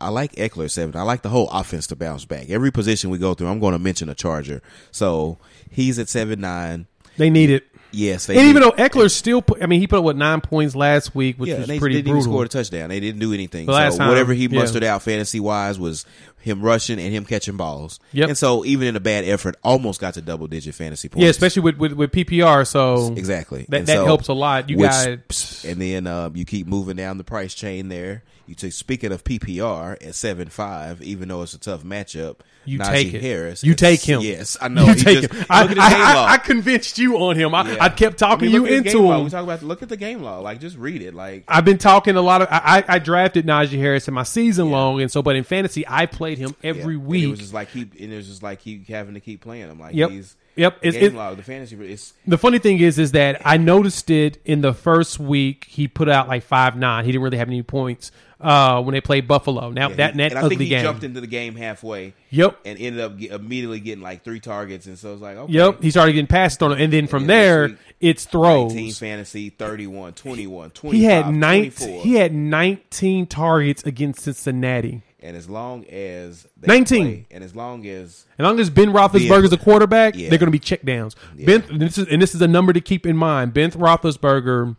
[0.00, 0.96] I like Ekeler seven.
[0.96, 2.48] I like the whole offense to bounce back.
[2.50, 4.62] Every position we go through, I'm going to mention a Charger.
[4.90, 5.38] So
[5.70, 6.86] he's at seven nine.
[7.16, 7.64] they need it.
[7.90, 10.14] Yes, they And need- even though Ekeler still, put, I mean, he put up what
[10.14, 12.32] nine points last week, which yeah, was they pretty didn't even brutal.
[12.34, 12.90] score a touchdown.
[12.90, 13.64] They didn't do anything.
[13.64, 14.58] The last so time, whatever he yeah.
[14.60, 16.04] mustered out fantasy wise was
[16.38, 17.98] him rushing and him catching balls.
[18.12, 18.28] Yep.
[18.28, 21.22] And so even in a bad effort, almost got to double digit fantasy points.
[21.24, 22.66] yeah, especially with, with, with PPR.
[22.66, 23.64] So Exactly.
[23.70, 24.68] that, that so- helps a lot.
[24.68, 28.22] You which- guys, and then uh, you keep moving down the price chain there.
[28.48, 32.36] You take speaking of PPR at seven five, even though it's a tough matchup.
[32.64, 33.22] you Najee take it.
[33.22, 33.62] Harris.
[33.62, 34.20] You take him.
[34.22, 34.86] Yes, I know.
[34.86, 35.46] You He take just- him.
[35.50, 37.54] I, look at his game I- I- I convinced you on him.
[37.54, 37.88] I, Yeah.
[37.90, 39.24] Kept talking mean, you into him.
[39.24, 40.40] We talk about look at the game law.
[40.40, 41.14] Like just read it.
[41.14, 42.48] Like I've been talking a lot of.
[42.50, 46.38] I, drafted Najee Harris in my season long, and so but in fantasy, I played
[46.38, 47.00] him every yeah.
[47.00, 47.30] And it week.
[47.30, 47.92] was just like keep.
[48.00, 49.78] And it was just like he having to keep playing him.
[49.78, 50.10] Like Yep.
[50.10, 50.80] he's Yep.
[50.82, 51.36] the It's- game it- log.
[51.36, 51.76] The fantasy.
[51.80, 55.66] It's The funny thing is, is that I noticed it in the first week.
[55.68, 57.04] He put out like five nine.
[57.04, 59.70] He didn't really have any points uh, when they played Buffalo.
[59.70, 60.82] Now yeah, that he- that and I ugly think he game.
[60.82, 62.12] jumped into the game halfway.
[62.30, 62.58] Yep.
[62.64, 65.52] And ended up get, immediately getting like three targets, and so it's like okay.
[65.52, 65.82] Yep.
[65.82, 68.72] He started getting passed on, and then from then there, week, it's throws.
[68.74, 71.38] 19 fantasy, 31, 21, 25, He had 24.
[71.40, 72.00] nineteen.
[72.02, 75.02] He had nineteen targets against Cincinnati.
[75.20, 77.04] And as long as 19.
[77.04, 80.28] play, and as long as As long as Ben Roethlisberger's a quarterback, Yeah.
[80.30, 81.16] they're going to be check downs.
[81.34, 83.52] Ben, and this is and this is a number to keep in mind.
[83.52, 84.76] Ben Roethlisberger,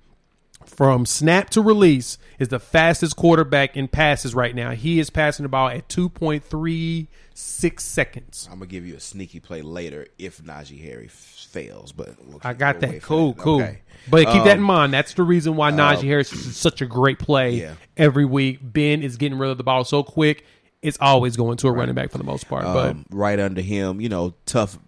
[0.65, 4.71] from snap to release, is the fastest quarterback in passes right now.
[4.71, 8.47] He is passing the ball at two point three six seconds.
[8.51, 12.39] I'm gonna give you a sneaky play later if Najee Harry f- fails, but we'll
[12.43, 13.01] I got that.
[13.01, 13.41] Cool, that.
[13.41, 13.61] cool.
[13.61, 13.79] Okay.
[14.09, 14.93] But keep that in Um, mind.
[14.93, 17.73] That's the reason why Najee Harris is such a great play Yeah.
[17.97, 18.59] every week.
[18.61, 20.45] Ben is getting rid of the ball so quick.
[20.81, 22.63] It's always going to a running back for the most part.
[22.63, 24.79] but um, right under him, you know, tough.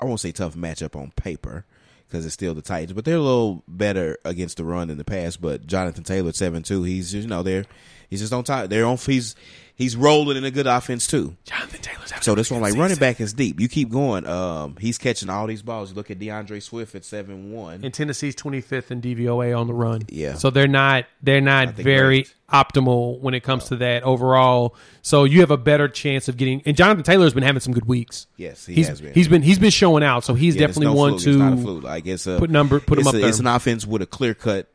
[0.00, 1.64] I won't say tough matchup on paper
[2.12, 5.04] because it's still the Titans, but they're a little better against the run in the
[5.04, 5.40] past.
[5.40, 7.64] But Jonathan Taylor, seven two, he's you know they're
[8.12, 8.68] he's just on top.
[8.68, 8.96] They're on.
[8.98, 9.34] He's
[9.74, 11.34] he's rolling in a good offense too.
[11.44, 13.58] Jonathan Taylor's having So this one, like good running back is deep.
[13.58, 14.26] You keep going.
[14.26, 15.90] Um, he's catching all these balls.
[15.90, 17.80] You look at D'Andre Swift at seven one.
[17.82, 20.02] and Tennessee's 25th in DVOA on the run.
[20.08, 20.34] Yeah.
[20.34, 24.76] So they're not they're not very optimal when it comes to that overall.
[25.00, 27.86] So you have a better chance of getting and Jonathan Taylor's been having some good
[27.86, 28.26] weeks.
[28.36, 29.14] Yes, he he's has been.
[29.14, 30.24] he's been he's been showing out.
[30.24, 31.26] So he's Yeah, definitely no one fluke.
[31.28, 31.82] It's not a to fluke.
[31.84, 33.28] Like it's a put number- put him up a- there.
[33.28, 34.68] It's an offense with a clear cut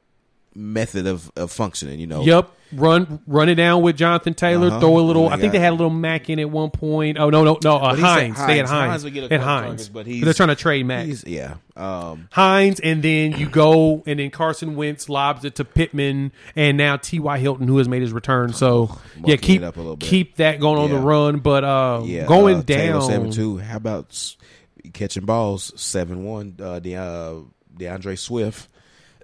[0.58, 2.00] method of, of functioning.
[2.00, 2.24] You know.
[2.24, 2.52] Yep.
[2.74, 4.68] Run run it down with Jonathan Taylor.
[4.68, 4.82] Uh-huh.
[4.82, 5.30] Throw a little.
[5.30, 7.18] They I think they had a little Mack in at one point.
[7.18, 7.78] Oh no no no.
[7.78, 8.36] Uh, said Hines.
[8.46, 8.70] They had Hines.
[8.70, 8.90] Hines.
[8.92, 9.66] Hines would get a At couple Hines.
[9.68, 11.06] targets, but he's- they're trying to trade Mack.
[11.06, 11.56] He's, yeah.
[11.78, 16.76] Um, Hines, and then you go, and then Carson Wentz lobs it to Pittman, and
[16.78, 17.38] now T.Y.
[17.38, 18.52] Hilton, who has made his return.
[18.52, 20.10] So yeah, keep up a little bit.
[20.10, 20.96] keep that going on Yeah.
[21.00, 21.40] the run.
[21.40, 22.26] But uh, yeah.
[22.26, 23.60] going uh, down, seven two.
[23.60, 24.36] How about
[24.92, 26.58] catching balls seven one?
[26.62, 27.36] Uh, De, uh,
[27.78, 28.68] D'Andre Swift.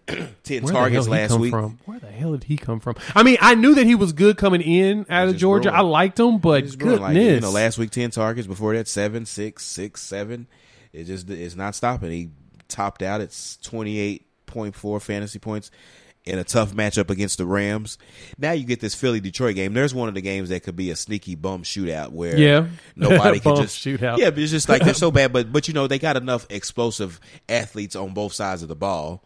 [0.44, 1.52] Ten where targets last week.
[1.52, 1.80] from?
[1.86, 2.96] Where the hell did he come from?
[3.16, 5.70] I mean, I knew that he was good coming in out of Georgia.
[5.70, 5.78] growing.
[5.80, 8.46] I liked him, but growing, goodness, like, you know, last week ten targets.
[8.48, 10.48] Before that, seven, six, six, seven.
[10.92, 12.12] It just it's not stopping.
[12.12, 12.30] He
[12.68, 15.72] topped out at twenty eight point four fantasy points
[16.26, 17.98] in a tough matchup against the Rams.
[18.38, 19.74] Now you get this Philly Detroit game.
[19.74, 22.68] There's one of the games that could be a sneaky bum shootout where Yeah.
[22.96, 24.20] nobody can just shoot out.
[24.20, 25.34] Yeah, but it's just like they're so bad.
[25.34, 29.24] But but you know they got enough explosive athletes on both sides of the ball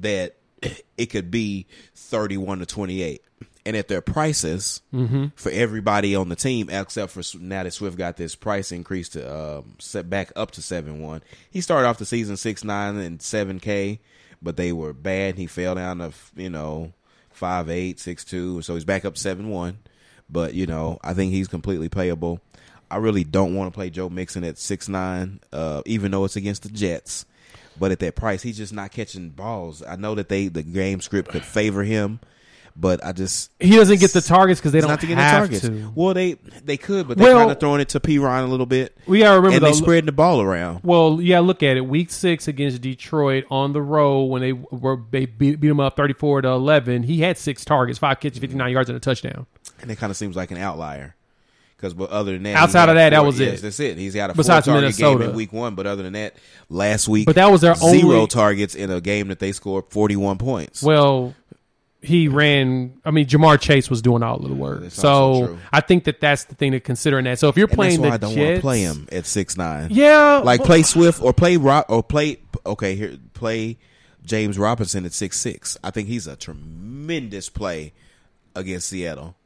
[0.00, 0.36] that
[0.96, 3.22] it could be thirty one to twenty eight.
[3.64, 5.26] And at their prices Mm-hmm.
[5.34, 9.34] for everybody on the team, except for now that Swift got this price increase to
[9.58, 11.20] um, set back up to seven one.
[11.50, 13.98] He started off the season six nine and seven k,
[14.40, 15.36] but they were bad.
[15.36, 16.92] He fell down to you know
[17.30, 19.78] five eight six two, so he's back up seven one.
[20.30, 22.40] But you know, I think he's completely playable.
[22.88, 26.36] I really don't want to play Joe Mixon at six nine, uh, even though it's
[26.36, 27.26] against the Jets.
[27.78, 29.82] But at that price, he's just not catching balls.
[29.82, 32.20] I know that they the game script could favor him,
[32.74, 35.20] but I just he doesn't get the targets because they don't not to get the
[35.22, 35.60] have targets.
[35.66, 35.92] to.
[35.94, 36.34] Well, they
[36.64, 38.18] they could, but they're Well- kind of throwing it to P.
[38.18, 38.96] Ryan a little bit.
[39.06, 39.76] We gotta remember and they though.
[39.84, 40.80] spreading the ball around.
[40.84, 41.82] Well, yeah, look at it.
[41.82, 45.96] Week six against Detroit on the road when they were they beat, beat them up
[45.96, 47.02] thirty four to eleven.
[47.02, 49.46] He had six targets, five catches, fifty nine yards, and a touchdown.
[49.82, 51.14] And it kind of seems like an outlier.
[51.76, 53.62] Because, but other than that, Outside of that, that was yes, it.
[53.62, 53.98] That's it.
[53.98, 56.34] He's got a Besides four target game in week one, but other than that,
[56.70, 59.84] last week, But that was their zero only- targets in a game that they scored
[59.90, 60.82] forty one points.
[60.82, 61.34] Well,
[62.00, 62.94] he ran.
[63.04, 64.84] I mean, Ja'Marr Chase was doing all of the work.
[64.84, 65.58] Also So.
[65.72, 67.38] I think that that's the thing to consider in that.
[67.38, 69.08] So if you're and playing that's why the I don't want Jets, to play him
[69.12, 69.88] at six nine.
[69.90, 73.76] Yeah, like well- play Swift or play Rock or play okay here play
[74.24, 75.76] James Robinson at six six.
[75.84, 77.92] I think he's a tremendous play
[78.54, 79.36] against Seattle,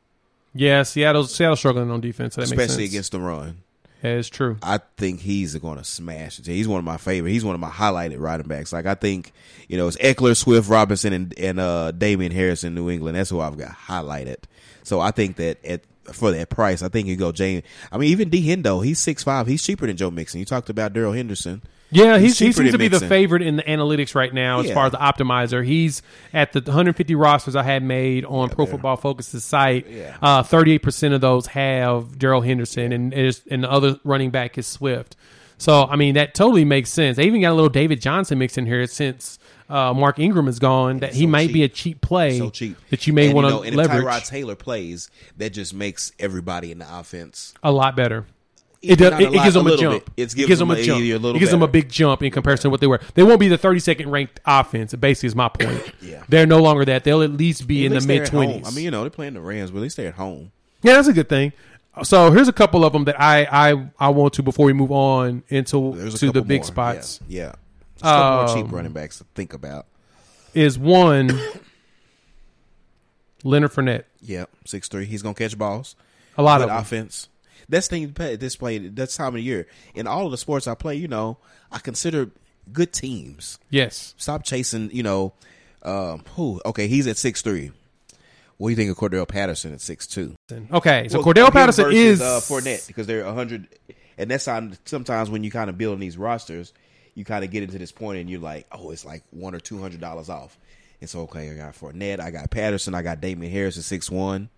[0.54, 2.34] Yeah, Seattle's Seattle struggling on defense.
[2.34, 3.58] So that makes especially against the run.
[4.02, 4.56] Yeah, it's true.
[4.62, 6.46] I think he's going to smash it.
[6.46, 7.30] He's one of my favorite.
[7.30, 8.72] He's one of my highlighted running backs.
[8.72, 9.32] Like I think,
[9.68, 13.16] you know, it's Ekeler, Swift, Robinson, and and uh, Damien Harris in New England.
[13.16, 14.38] That's who I've got highlighted.
[14.82, 15.82] So I think that at
[16.12, 17.62] for that price, I think you go James.
[17.92, 19.46] I mean, even D Hendo, he's six five.
[19.46, 20.40] He's cheaper than Joe Mixon.
[20.40, 21.62] You talked about Darrell Henderson.
[21.92, 24.74] Yeah, he's, he seems to be the favorite in the analytics right now as Yeah.
[24.74, 25.64] far as the optimizer.
[25.64, 29.86] He's at the 150 rosters I had made on Pro Football Focus's site.
[30.22, 34.66] Uh, 38% of those have Darrell Henderson, and is, and the other running back is
[34.66, 35.16] Swift.
[35.58, 37.16] So, I mean, that totally makes sense.
[37.18, 40.58] They even got a little David Johnson mixed in here since uh, Mark Ingram is
[40.58, 41.96] gone, that he so might be a cheap.
[41.96, 44.26] cheap play so cheap that you may And, want know, to and leverage If Tyrod
[44.28, 47.52] Taylor plays, that just makes everybody in the offense.
[47.62, 48.24] a lot better.
[48.82, 50.04] It, does, it, it lot, gives them a, little jump.
[50.06, 50.12] bit.
[50.16, 51.00] It It gives gives them them a a- jump.
[51.02, 52.98] a little It gives them a big jump in comparison to what they were.
[53.14, 54.94] They won't be the 32nd ranked offense.
[54.94, 55.82] Basically, is my point.
[56.02, 56.22] Yeah.
[56.30, 57.04] they're no longer that.
[57.04, 58.44] They'll at least be At in the least they're mid at home.
[58.46, 58.66] twenties.
[58.66, 60.50] I mean, you know, they're playing the Rams, but at least they're at home.
[60.82, 61.52] yeah, that's a good thing.
[62.04, 64.92] So here's a couple of them that I I, I want to before we move
[64.92, 66.64] on into to the big more.
[66.66, 67.20] spots.
[67.28, 67.52] Yeah, yeah.
[67.98, 69.86] A couple more cheap Um, running backs to think about.
[70.54, 71.38] Is one
[73.44, 74.04] Leonard Fournette.
[74.22, 75.04] Yeah, six three.
[75.04, 75.96] He's gonna catch balls.
[76.38, 76.78] A lot Good of them.
[76.78, 77.28] offense.
[77.70, 78.12] That's thing.
[78.12, 78.78] play- This play.
[78.78, 79.66] That's time of the year.
[79.94, 81.38] In all of the sports I play, you know,
[81.72, 82.30] I consider
[82.72, 83.58] good teams.
[83.70, 84.14] Yes.
[84.18, 84.90] Stop chasing.
[84.92, 85.32] You know,
[85.82, 86.60] um, who?
[86.66, 87.72] Okay, he's at six three.
[88.58, 90.34] What do you think of Cordarrelle Patterson at six two?
[90.52, 93.68] Okay, so Cordarrelle Patterson is uh, Fournette because they're hundred,
[94.18, 96.74] and that's on sometimes when you kind of build these rosters,
[97.14, 99.60] you kind of get into this point and you're like, oh, it's like one or
[99.60, 100.58] two hundred dollars off.
[101.00, 101.50] It's okay.
[101.50, 104.50] I got Fournette, I got Patterson, I got Damien Harris at six one.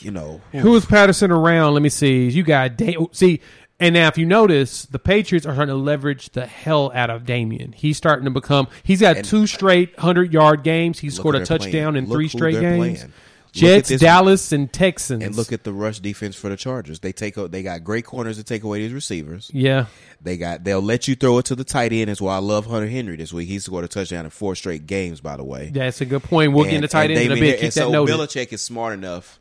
[0.00, 1.74] You know, Who is Patterson around?
[1.74, 2.28] Let me see.
[2.28, 3.40] You got da- oh, see,
[3.78, 7.24] and now if you notice, the Patriots are starting to leverage the hell out of
[7.26, 7.72] Damien.
[7.72, 8.68] He's starting to become.
[8.82, 11.02] He's got And- two straight hundred yard games.
[11.02, 11.96] Look scored a touchdown playing.
[11.96, 12.98] in Look three straight games.
[13.00, 13.12] playing.
[13.52, 15.24] Jets, Dallas, and Texans.
[15.24, 17.00] and look at the rush defense for the Chargers.
[17.00, 19.50] They take they got great corners to take away these receivers.
[19.52, 19.86] yeah,
[20.22, 22.08] They got they'll let you throw it to the tight end.
[22.10, 23.48] That's why I love Hunter Henry this week.
[23.48, 25.20] He scored a touchdown in four straight games.
[25.20, 26.52] By the way, that's a good point.
[26.52, 27.54] We'll get into tight end in a bit.
[27.56, 28.14] Keep and that so noted.
[28.14, 29.39] Belichick is smart enough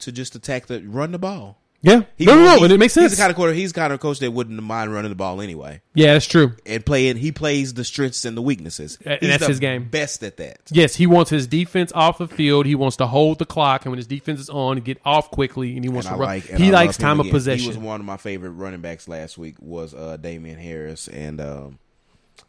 [0.00, 1.58] to just attack the run the ball.
[1.80, 3.12] yeah, He, no, no, no, he's- and it makes sense.
[3.12, 3.52] He's the kind of quarter.
[3.52, 6.26] He's the kind of a coach that wouldn't mind running the ball anyway, yeah, that's
[6.26, 6.54] true.
[6.66, 7.16] and playing.
[7.18, 8.98] He plays the strengths and the weaknesses.
[9.04, 9.88] And He's that's his game.
[9.88, 10.58] Best at that.
[10.72, 12.66] Yes, he wants his defense off the field.
[12.66, 15.76] He wants to hold the clock, and when his defense is on, get off quickly,
[15.76, 16.28] and he wants And to run.
[16.28, 16.44] like.
[16.46, 17.62] he I likes time of possession.
[17.62, 19.54] He was one of my favorite running backs last week.
[19.60, 21.78] Was uh, Damien Harris, and um,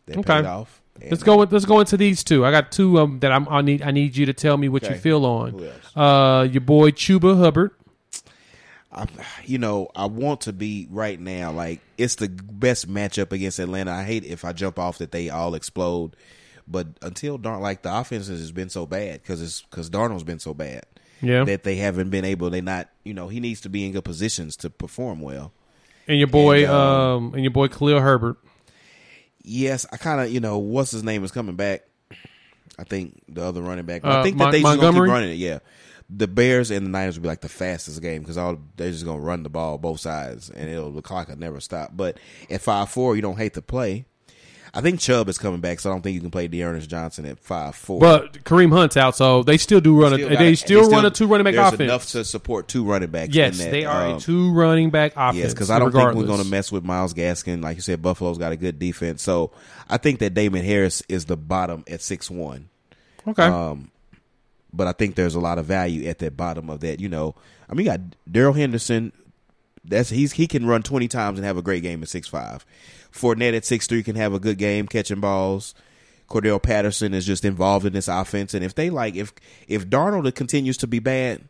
[0.08, 0.38] that Okay.
[0.42, 0.79] paid off.
[1.02, 1.38] And, Let's go.
[1.38, 2.46] With, let's go into these two.
[2.46, 3.82] I got two um, that I'm, I need.
[3.82, 5.70] I need you to tell me what you feel on.
[5.96, 7.72] Uh, your boy Chuba Hubbard.
[8.92, 9.06] I,
[9.46, 11.52] you know, I want to be right now.
[11.52, 13.92] Like it's the best matchup against Atlanta.
[13.92, 16.16] I hate if I jump off that they all explode,
[16.68, 20.40] but until Darn, like the offense has been so bad because it's because Darnold's been
[20.40, 20.86] so bad
[21.22, 22.50] Yeah, that they haven't been able.
[22.50, 25.54] They not, you know, he needs to be in good positions to perform well.
[26.08, 28.38] and your boy and, um, um, and your boy Khalil Herbert.
[29.44, 31.84] Yes, I kind of, you know, what's his name is coming back.
[32.78, 34.06] I think the other running back.
[34.06, 35.38] Uh, I think Mon- that they just gonna keep running it.
[35.38, 35.60] Yeah,
[36.10, 39.06] the Bears and the Niners will be like the fastest game because all they're just
[39.06, 41.92] gonna run the ball both sides and it'll the clock will never stop.
[41.94, 42.18] But
[42.50, 44.06] at five four, you don't hate to play.
[44.74, 47.26] I think Chubb is coming back, so I don't think you can play D'Ernest Johnson
[47.26, 48.00] at five four.
[48.00, 50.14] But Kareem Hunt's out, so they still do run.
[50.14, 51.82] a, they still run a two running back there's offense.
[51.82, 53.34] Enough to support two running backs.
[53.34, 55.38] yes, in that, they are um, a two running back offense.
[55.38, 57.64] Yes, because I don't think we're going to mess with Myles Gaskin.
[57.64, 59.52] Like you said, Buffalo's got a good defense, so
[59.90, 62.70] I think that Damien Harris is the bottom at six one.
[63.28, 63.92] Okay, Um,
[64.72, 67.00] but I think there's a lot of value at that bottom of that.
[67.00, 67.34] You know,
[67.70, 68.02] I mean, you got
[68.32, 69.14] Darrell Henderson.
[69.84, 72.66] That's he's he can run twenty times and have a great game at six five.
[73.14, 75.74] Fournette at six three can have a good game catching balls.
[76.30, 79.34] Cordarrelle Patterson is just involved in this offense, and if they like, if
[79.68, 81.42] if Darnold continues to be bad,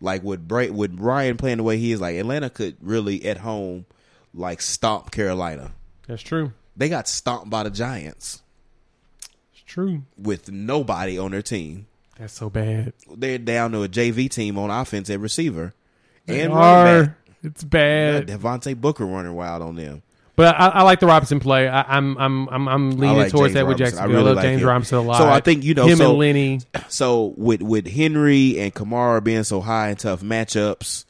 [0.00, 3.38] like with Bray, with Ryan playing the way he is, like Atlanta could really at
[3.38, 3.84] home
[4.32, 5.72] like stomp Carolina.
[6.08, 6.52] that's true.
[6.74, 8.40] They got stomped by the Giants
[9.52, 10.04] It's true.
[10.16, 11.86] with nobody on their team.
[12.18, 12.94] That's so bad.
[13.14, 15.74] they're down to a JV team on offense at receiver
[16.24, 17.04] They and are.
[17.06, 17.16] back.
[17.42, 18.28] It's bad.
[18.28, 20.02] Devontae Booker running wild on them.
[20.34, 21.68] But I, I like the Robinson play.
[21.68, 23.98] I, I'm I'm I'm I'm leaning like towards James that with Robinson.
[23.98, 24.16] I Jacksonville.
[24.16, 24.68] I, really love like James him.
[24.68, 25.18] Robinson a lot.
[25.18, 26.60] So I think, you know, him so- and Lenny.
[26.88, 31.04] So with with Henry and Kamara being so high in tough matchups,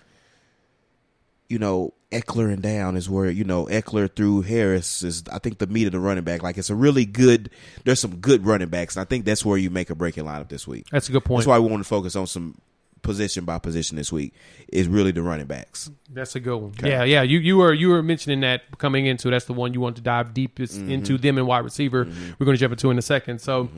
[1.49, 5.23] you know, Ekeler and down is where you know Ekeler through Harris is.
[5.33, 6.43] I think the meat of the running back.
[6.43, 7.51] Like it's a really good.
[7.85, 10.49] There's some good running backs, and I think that's where you make a breaking lineup
[10.49, 10.87] this week.
[10.91, 11.41] That's a good point.
[11.41, 12.59] That's why we want to focus on some
[13.03, 14.35] position by position this week.
[14.69, 15.91] Is really the running backs.
[16.11, 16.71] That's a good one.
[16.79, 16.91] Okay.
[16.91, 17.23] Yeah, yeah.
[17.23, 20.03] You you were you were mentioning that coming into that's the one you want to
[20.03, 20.91] dive deepest Mm-hmm.
[20.91, 22.05] into them and wide receiver.
[22.39, 23.41] We're going to jump into in a second.
[23.41, 23.69] So.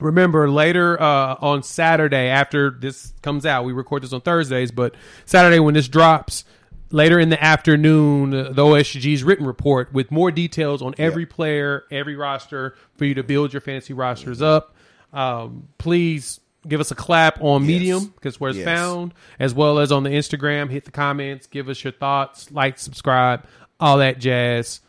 [0.00, 4.96] Remember later uh, on Saturday after this comes out, we record this on Thursdays, but
[5.24, 6.44] Saturday when this drops,
[6.90, 12.16] later in the afternoon, the OSG's written report with more details on every player, every
[12.16, 14.74] roster for you to build your fantasy rosters up.
[15.12, 18.64] Um, please give us a clap on Medium because where it's Yes.
[18.64, 20.70] found, as well as on the Instagram.
[20.70, 23.44] Hit the comments, give us your thoughts, like, subscribe,
[23.80, 24.80] all that jazz.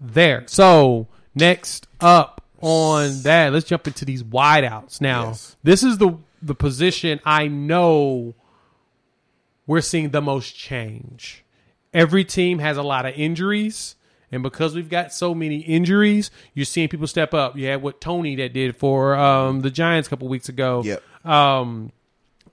[0.00, 0.44] There.
[0.46, 5.00] So next up on that, let's jump into these wideouts.
[5.00, 5.56] Now, Yes.
[5.62, 8.34] this is the the position I know
[9.64, 11.44] we're seeing the most change.
[11.94, 13.94] Every team has a lot of injuries.
[14.32, 17.56] And because we've got so many injuries, you're seeing people step up.
[17.56, 20.82] You had what Tony that did for um, the Giants a couple weeks ago.
[20.84, 21.02] Yep.
[21.26, 21.92] Um,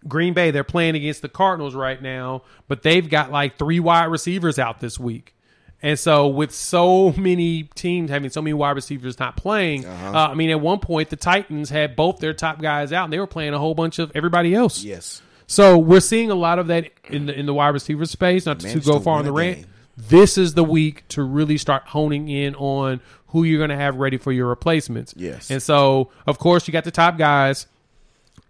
[0.08, 4.06] Green Bay, they're playing against the Cardinals right now, but they've got like three wide
[4.06, 5.36] receivers out this week.
[5.82, 10.10] And so, with so many teams having so many wide receivers not playing, Uh-huh.
[10.18, 13.14] uh, I mean, at one point the Titans had both their top guys out, and
[13.14, 14.84] they were playing a whole bunch of everybody else.
[14.84, 15.22] Yes.
[15.48, 18.46] So we're seeing a lot of that in the in the wide receiver space.
[18.46, 19.58] Not to go far on the rant.
[19.60, 19.66] game.
[20.08, 23.98] This is the week to really start honing in on who you're going to have
[23.98, 25.14] ready for your replacements.
[25.18, 25.52] Yes.
[25.52, 27.68] And so, of course, you got the top guys.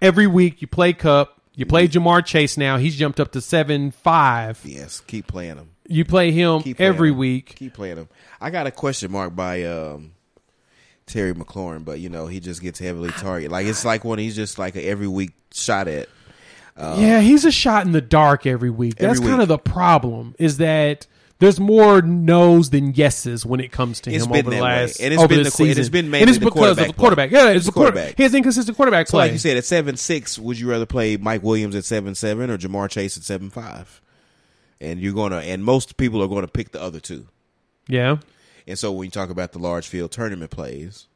[0.01, 1.41] Every week you play Kupp.
[1.56, 2.77] You play Ja'Marr Chase now.
[2.77, 4.62] He's jumped up to seven five.
[4.63, 5.02] Yes.
[5.02, 5.71] Keep playing him.
[5.87, 7.17] You play him playing every him.
[7.17, 7.56] week.
[7.56, 8.08] Keep playing him.
[8.39, 10.13] I got a question mark by um,
[11.08, 13.52] Terry McLaurin, but you know he just gets heavily targeted.
[13.52, 16.08] Like it's like when he's just like a every week shot at.
[16.77, 18.95] yeah, he's a shot in the dark every week.
[18.95, 20.35] That's Every kind of the problem.
[20.39, 21.08] Is that
[21.40, 24.62] there's more no's than yeses when it comes to It's him over the that way.
[24.62, 25.92] last And it's over been the- and it's season.
[25.92, 27.29] been mainly and it's because of the quarterback.
[27.31, 27.40] play.
[27.40, 27.94] Yeah, it's the quarterback.
[28.04, 28.17] quarterback.
[28.17, 29.25] He has inconsistent quarterback So play.
[29.25, 32.50] like you said, at seven six, would you rather play Mike Williams at seven seven
[32.50, 34.02] or Ja'Marr Chase at seven five?
[34.81, 37.27] And you're gonna, and most people are going to pick the other two.
[37.87, 38.17] yeah,
[38.67, 41.08] And so when you talk about the large field tournament plays,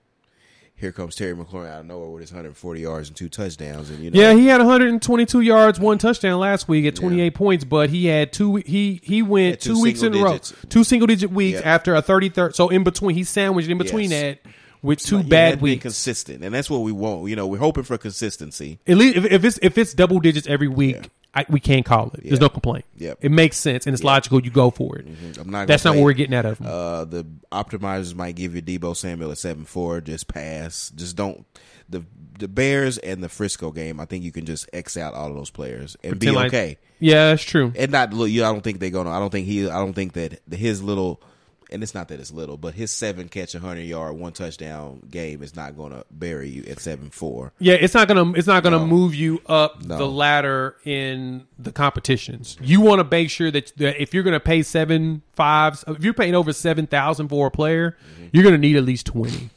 [0.84, 4.00] here comes Terry McLaurin out of nowhere with his 140 yards and two touchdowns, and
[4.04, 4.34] you know, yeah.
[4.34, 8.56] He had 122 yards, one touchdown last week at 28 points, but he had two.
[8.58, 10.38] He he went Yeah, two two, weeks in a row,
[10.70, 11.74] two single digit weeks Yeah.
[11.74, 12.56] after a 30 third.
[12.56, 14.38] So in between, he sandwiched in between Yes.
[14.44, 15.82] that with two Like, bad had to be weeks.
[15.84, 17.30] consistent, and that's what we want.
[17.30, 18.80] You know, we're hoping for consistency.
[18.86, 21.04] At least if, if it's if it's double digits every week, Yeah.
[21.36, 22.24] I, we can't call it.
[22.24, 22.86] There's no complaint.
[22.98, 23.20] Yep.
[23.22, 24.44] It makes sense and it's logical.
[24.44, 25.08] You go for it.
[25.40, 25.68] I'm not.
[25.68, 26.68] That's not what we're getting out of him.
[26.70, 30.00] Uh, the optimizers might give you Debo Samuel at seven four.
[30.02, 30.92] Just pass.
[30.96, 31.46] Just don't.
[31.90, 32.04] The
[32.38, 34.00] the Bears and the Frisco game.
[34.00, 36.48] I think you can just X out all of those players and be Pretend like-
[36.54, 36.78] okay.
[37.00, 37.74] yeah, that's true.
[37.76, 38.30] and not look.
[38.30, 39.10] You, I don't think they're gonna.
[39.12, 39.68] I don't think he.
[39.68, 41.22] I don't think that his little.
[41.74, 45.42] And it's not that it's little, but his seven catch, hundred yard, one touchdown game
[45.42, 47.52] is not going to bury you at seven four.
[47.60, 48.86] Yeah, it's not gonna it's not gonna No.
[48.86, 49.98] move you up No.
[49.98, 52.58] the ladder in the competitions.
[52.62, 56.14] You want to make sure that, that if you're gonna pay seven fives, if you're
[56.14, 58.28] paying over seven thousand for a player, Mm-hmm.
[58.34, 59.50] you're gonna need at least twenty.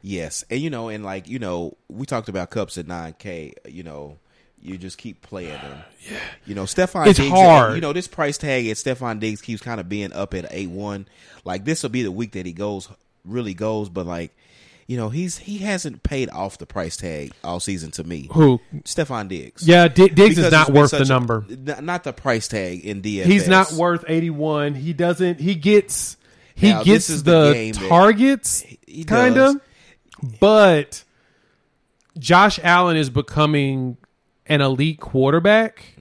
[0.00, 3.54] Yes, and you know, and like you know, we talked about Kupp's at nine K.
[3.66, 4.18] You know,
[4.64, 5.72] you just keep playing them.
[5.72, 7.06] Uh, yeah, you know, Stefon.
[7.06, 7.74] It's Diggs, hard.
[7.74, 10.70] You know, this price tag at Stefon Diggs keeps kind of being up at eight
[10.70, 11.06] one.
[11.44, 12.88] Like this will be the week that he goes
[13.24, 14.34] really goes, but like.
[14.86, 18.28] You know he's he hasn't paid off the price tag all season to me.
[18.34, 18.60] Who?
[18.82, 19.66] Stefon Diggs.
[19.66, 21.46] Yeah, D- Diggs Because is not worth the such a- number.
[21.80, 23.24] not the price tag in DFS.
[23.24, 24.74] He's not worth eighty one.
[24.74, 25.40] He doesn't.
[25.40, 26.18] He gets.
[26.54, 28.62] He Now, gets the, the game targets,
[29.06, 29.56] kind of.
[30.38, 31.02] But
[32.18, 33.96] Josh Allen is becoming
[34.46, 35.94] an elite quarterback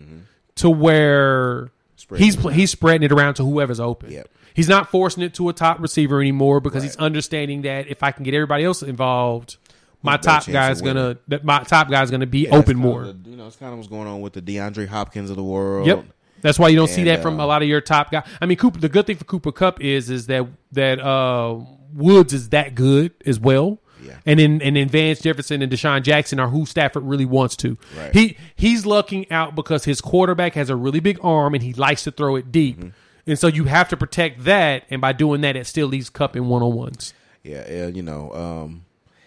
[0.56, 4.12] to where Spreading he's he's spreading it around to whoever's open.
[4.12, 4.28] Yep.
[4.54, 6.90] He's not forcing it to a top receiver anymore because Right.
[6.92, 9.58] he's understanding that if I can get everybody else involved,
[10.04, 13.04] my top guy's gonna that my top guy's gonna be Yeah, open more.
[13.14, 15.44] the- you know, it's kind of what's going on with the DeAndre Hopkins of the
[15.44, 15.88] world.
[15.88, 16.06] Yep.
[16.42, 18.24] That's why you don't see that from uh, a lot of your top guys.
[18.42, 18.78] I mean, Cooper.
[18.80, 21.56] The good thing for Cooper Kupp is is that that uh,
[21.94, 23.80] Woods is that good as well.
[24.14, 24.20] Yeah.
[24.26, 27.78] And then and then Van Jefferson and DeSean Jackson are who Stafford really wants to.
[27.98, 28.14] Right.
[28.14, 32.04] He he's lucking out because his quarterback has a really big arm and he likes
[32.04, 32.78] to throw it deep.
[32.78, 32.90] Mm-hmm.
[33.26, 36.36] And so you have to protect that, and by doing that, it still leaves Kupp
[36.36, 37.14] in one on ones.
[37.42, 38.86] Yeah, yeah, you know, um,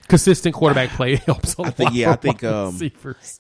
[0.09, 2.79] Consistent quarterback play helps a I think yeah, I think um.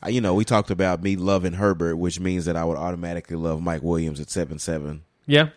[0.08, 3.62] You know, we talked about me loving Herbert, which means that I would automatically love
[3.62, 5.04] Mike Williams at seven seven.
[5.26, 5.50] yeah,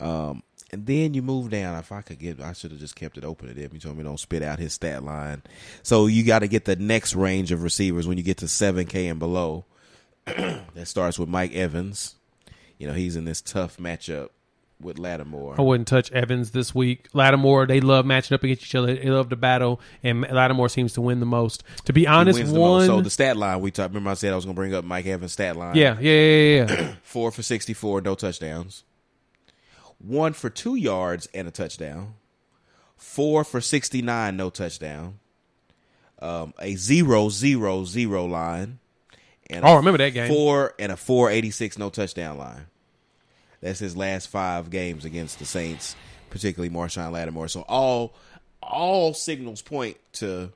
[0.00, 1.78] Um, and then you move down.
[1.78, 3.70] If I could get, I should have just kept it open to him.
[3.72, 5.42] You told me don't spit out his stat line.
[5.82, 8.86] So you got to get the next range of receivers when you get to seven
[8.86, 9.64] K and below.
[10.24, 12.16] that starts with Mike Evans.
[12.78, 14.30] You know he's in this tough matchup
[14.80, 15.54] with Lattimore.
[15.58, 17.08] I wouldn't touch Evans this week.
[17.14, 18.94] Lattimore, they love matching up against each other.
[18.94, 21.64] They love the battle, and Lattimore seems to win the most.
[21.86, 23.90] To be honest, wins the one, So the stat line we talked.
[23.90, 25.76] Remember I said I was going to bring up Mike Evans' stat line.
[25.76, 26.94] yeah, yeah, yeah, yeah.
[27.02, 28.84] four for 64, no touchdowns.
[29.98, 32.14] One for two yards and a touchdown.
[32.96, 35.18] Four for 69, no touchdown.
[36.20, 38.78] Um, a zero, zero, zero line.
[39.48, 40.28] And Oh, remember that game.
[40.28, 42.66] Four and a 486, no touchdown line.
[43.60, 45.94] That's his last five games against the Saints,
[46.30, 47.48] particularly Marshon Lattimore.
[47.48, 48.14] So all
[48.62, 50.52] all signals point to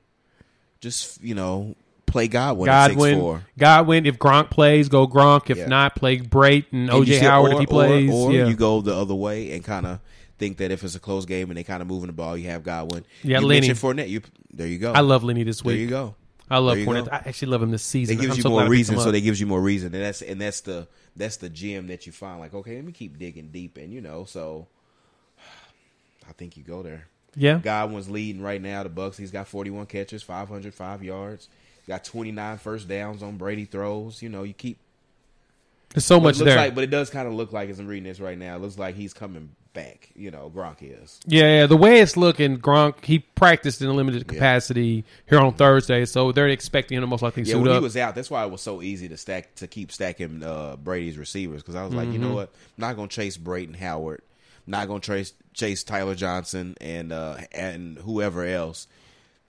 [0.81, 1.75] just, you know,
[2.11, 3.41] play Godwin, Godwin, 6'4".
[3.57, 4.05] Godwin.
[4.05, 5.49] If Gronk plays, go Gronk.
[5.49, 5.67] If Yeah.
[5.67, 8.11] not, play Brayton OJ Howard or- if he or- plays.
[8.11, 8.47] Or, yeah.
[8.47, 9.99] you go the other way and kind of
[10.37, 12.47] think that if it's a close game and they kind of moving the ball, you
[12.49, 13.05] have Godwin.
[13.23, 13.69] Yeah, you Lenny.
[13.69, 14.09] Fournette.
[14.09, 14.21] You
[14.53, 14.91] there you go.
[14.93, 15.81] I love Lenny this There week.
[15.81, 16.15] you go.
[16.49, 17.05] I love There Fournette.
[17.05, 17.11] go.
[17.11, 18.17] I actually love him this season.
[18.17, 20.21] It gives I'm you so more reason, so they gives you more reason, and that's
[20.21, 22.39] and that's the that's the gem that you find.
[22.39, 24.67] Like, okay, let me keep digging deep, and you know, so
[26.27, 27.07] I think you go there.
[27.35, 27.59] yeah.
[27.59, 28.83] Godwin's leading right now.
[28.83, 29.17] The Bucks.
[29.17, 31.47] He's got 41 catches, 505 yards.
[31.91, 34.21] Got 29 first downs on Brady throws.
[34.21, 34.77] You know, you keep
[35.93, 36.55] There's so much there.
[36.55, 38.55] like, but it does kind of look like as I'm reading this right now.
[38.55, 40.09] It looks like he's coming back.
[40.15, 41.19] You know, Gronk is.
[41.25, 45.53] Yeah, yeah, the way it's looking, Gronk he practiced in a limited capacity here on
[45.53, 47.77] Thursday, so they're expecting him to most likely Yeah, suit when up.
[47.79, 50.77] he was out, that's why it was so easy to stack to keep stacking uh,
[50.77, 52.23] Brady's receivers because I was like, you Mm-hmm.
[52.29, 54.21] know what, I'm not gonna chase Brayton Howard,
[54.67, 58.87] I'm not gonna chase chase Tyler Johnson and uh, and whoever else.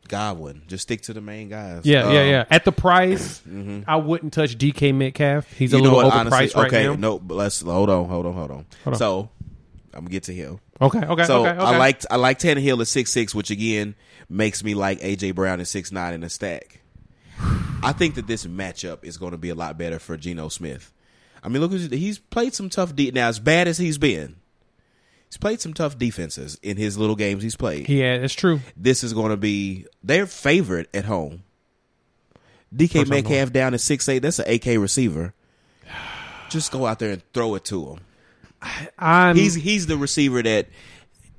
[0.08, 1.82] Godwin, just stick to the main guys.
[1.84, 2.44] yeah, yeah, Um, yeah.
[2.50, 3.40] At the price,
[3.86, 5.50] I wouldn't touch DK Metcalf.
[5.52, 6.12] He's a little what?
[6.12, 6.94] Honestly, overpriced right okay, now.
[6.94, 8.66] no, but let's hold on, hold on, hold on.
[8.84, 8.98] Hold on.
[8.98, 9.30] So
[9.94, 10.60] I'm gonna get to him.
[10.80, 11.60] Okay, okay, So okay, okay.
[11.60, 13.94] I liked I like Tannehill at six six, which again
[14.28, 16.80] makes me like AJ Brown at six nine in a stack.
[17.84, 20.92] I think that this matchup is going to be a lot better for Geno Smith.
[21.42, 22.94] I mean, look, he's played some tough.
[22.94, 24.36] De- now, as bad as he's been,
[25.32, 27.88] he's played some tough defenses in his little games he's played.
[27.88, 28.60] Yeah, it's true.
[28.76, 31.42] This is going to be their favorite at home.
[32.74, 34.18] DK Metcalf down at six eight.
[34.18, 35.32] That's an AK receiver.
[36.50, 38.00] Just go out there and throw it to him.
[38.98, 40.68] I'm, He's he's the receiver that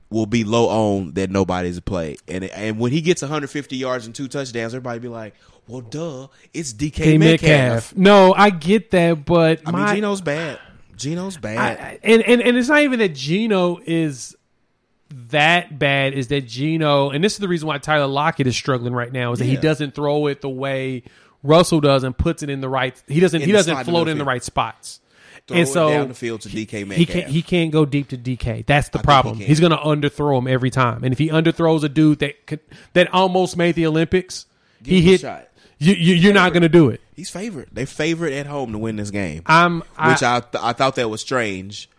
[0.10, 4.14] will be low owned that nobody's played, and and when he gets 150 yards and
[4.14, 5.36] two touchdowns, everybody be like,
[5.68, 7.96] "Well, duh, it's DK Metcalf." Metcalf.
[7.96, 10.60] No, I get that, but I my, mean, Geno's bad.
[10.96, 11.80] Geno's I, bad.
[11.80, 14.36] I- and, and and it's not even that Geno is
[15.32, 16.14] that bad.
[16.14, 17.10] Is that Geno?
[17.10, 19.32] And this is the reason why Tyler Lockett is struggling right now.
[19.32, 21.04] Is that he doesn't throw it the way
[21.44, 23.02] Russell does and puts it in the right.
[23.08, 23.42] He doesn't.
[23.42, 25.00] In he doesn't float in the right spots.
[25.46, 27.28] Throw and it so down the field to DK He can't.
[27.28, 28.66] He can't go deep to DK.
[28.66, 29.38] That's the he problem.
[29.40, 29.46] can.
[29.46, 31.04] He's going to underthrow him every time.
[31.04, 32.62] And if he underthrows a dude that could,
[32.94, 34.46] that almost made the Olympics,
[34.82, 35.22] Give he hit.
[35.22, 35.50] shot.
[35.80, 37.02] You, you, you're not going to do it.
[37.16, 37.70] He's favorite.
[37.72, 39.84] They favorite at home to win this game, I'm.
[39.98, 41.90] I, which I th- I thought that was strange,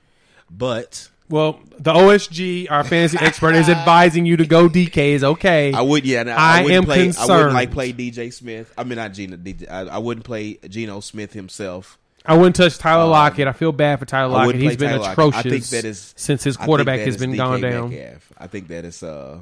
[0.50, 4.96] but Well, the OSG, our fantasy expert, is advising you to go DK.
[4.96, 5.72] Is okay.
[5.72, 6.24] I would yeah.
[6.36, 8.72] I I, am play, I wouldn't like play DJ Smith.
[8.76, 9.36] I mean not Gino.
[9.36, 11.98] DJ, I, I wouldn't play Geno Smith himself.
[12.26, 13.46] I wouldn't touch Tyler Lockett.
[13.48, 14.60] I feel bad for Tyler Um, Lockett.
[14.60, 15.12] He's been Tyler Lockett.
[15.12, 17.94] atrocious I think that is since his quarterback has been DK gone down.
[18.38, 19.40] I think that is uh.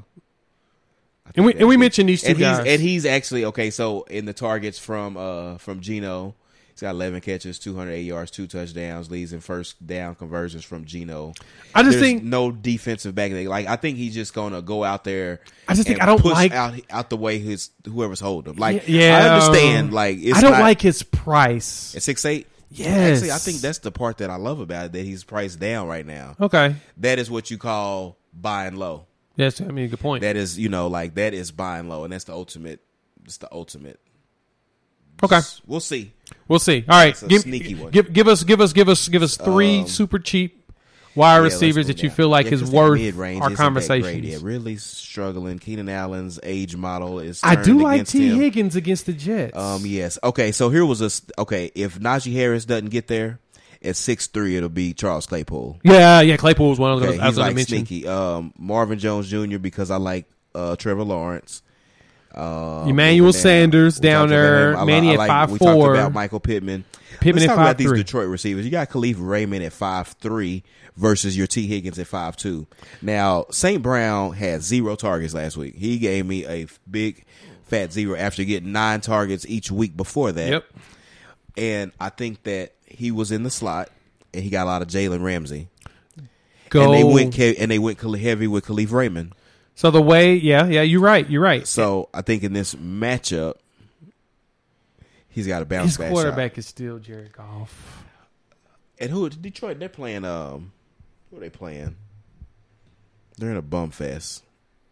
[1.34, 2.58] And we and we mentioned these two and guys.
[2.64, 3.70] He's, and he's actually okay.
[3.70, 6.34] So in the targets from uh from Geno,
[6.72, 11.32] he's got 11 catches, 208 yards, two touchdowns, leads in first down conversions from Geno.
[11.74, 13.32] I just There's think- no defensive back.
[13.32, 15.40] Like I think he's just gonna go out there.
[15.68, 18.58] I just think I don't push like- out out the way his whoever's holding him.
[18.58, 19.92] Like yeah, I understand.
[19.92, 21.94] Like it's I don't not- like his price.
[21.96, 22.46] at six eight.
[22.74, 23.18] Yes.
[23.18, 25.88] Actually, I think that's the part that I love about it that he's priced down
[25.88, 26.36] right now.
[26.40, 29.06] Okay, That is what you call buying low.
[29.36, 30.22] Yes, I mean, a good point.
[30.22, 32.80] That is, you know, like that is buying low, and that's the ultimate.
[33.24, 34.00] It's the ultimate.
[35.22, 36.12] okay, We'll see.
[36.48, 36.84] we'll see.
[36.88, 37.90] All right, a give, sneaky one.
[37.90, 40.58] give give us give us give us give us three Um, super cheap
[41.14, 42.16] wide Yeah, receivers that you down.
[42.16, 44.24] feel like Yeah, is worth our conversation.
[44.24, 45.58] Yeah, really struggling.
[45.58, 47.40] Keenan Allen's age model is.
[47.44, 48.36] I do like T him.
[48.38, 49.56] Higgins against the Jets.
[49.56, 49.82] Um.
[49.84, 50.18] Yes.
[50.24, 50.50] Okay.
[50.52, 51.40] So here was a.
[51.40, 51.70] Okay.
[51.74, 53.38] If Najee Harris doesn't get there
[53.84, 55.80] at six three, it'll be Charles Claypool.
[55.82, 56.36] yeah, yeah.
[56.36, 57.20] Claypool was one of Okay, those.
[57.20, 57.86] I was he's like mention.
[57.86, 58.06] sneaky.
[58.08, 59.58] Um, Marvin Jones Jr.
[59.58, 61.62] because I like uh, Trevor Lawrence.
[62.34, 63.32] Um, Emmanuel.
[63.32, 64.76] Sanders down there.
[64.76, 65.58] I Manny I at like- We 5'4".
[65.58, 66.84] talked about Michael Pittman.
[67.20, 68.64] Pittman Let's at talk about these Detroit receivers.
[68.64, 70.64] You got Kalif Raymond at five three
[70.96, 72.66] versus your T Higgins at five two.
[73.02, 73.82] Now St.
[73.82, 75.76] Brown had zero targets last week.
[75.76, 77.24] He gave me a big
[77.64, 80.48] fat zero after getting nine targets each week before that.
[80.50, 80.64] Yep.
[81.58, 83.90] And I think that he was in the slot
[84.34, 85.68] and he got a lot of Jalen Ramsey.
[86.70, 86.84] Go.
[86.84, 89.34] And they went and they went heavy with Kalif Raymond.
[89.74, 91.28] so the way, yeah, yeah, you're right.
[91.28, 91.66] You're right.
[91.66, 93.56] So I think in this matchup,
[95.28, 96.58] he's got a bounce His back quarterback shot.
[96.58, 98.04] is still Jared Goff.
[98.98, 99.78] And who Detroit?
[99.78, 100.24] They're playing.
[100.24, 100.72] Um,
[101.30, 101.96] who are they playing?
[103.36, 104.42] They're in a bum fest.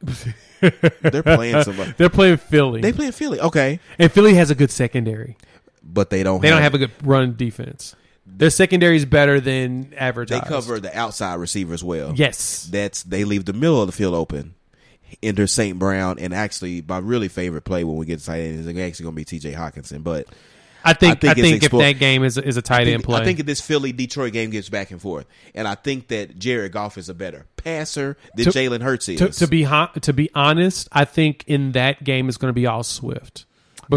[0.61, 1.93] they're playing somebody.
[1.97, 5.37] They're playing Philly, They playing Philly, okay, and Philly has a good secondary.
[5.83, 6.41] But they don't.
[6.41, 7.95] They don't have a good run defense.
[8.27, 10.29] Their secondary is better than average.
[10.29, 12.13] They cover the outside receiver as well.
[12.15, 12.69] Yes.
[12.71, 14.55] that's they leave the middle of the field open.
[15.23, 15.77] Enter St.
[15.77, 19.03] Brown, and actually, my really favorite play when we get to tight end is actually
[19.03, 19.53] going to be T.J.
[19.53, 20.05] Hockenson.
[20.05, 20.29] But
[20.85, 21.25] I think.
[21.25, 23.25] I I think, think if that game is is a tight think, end play, I
[23.25, 26.71] think if this Philly Detroit game gets back and forth, and I think that Jared
[26.71, 29.19] Goff is a better passer than Jalen Hurts is.
[29.19, 29.65] to, to be
[30.01, 33.47] to be honest, I think in that game is going to be all Swift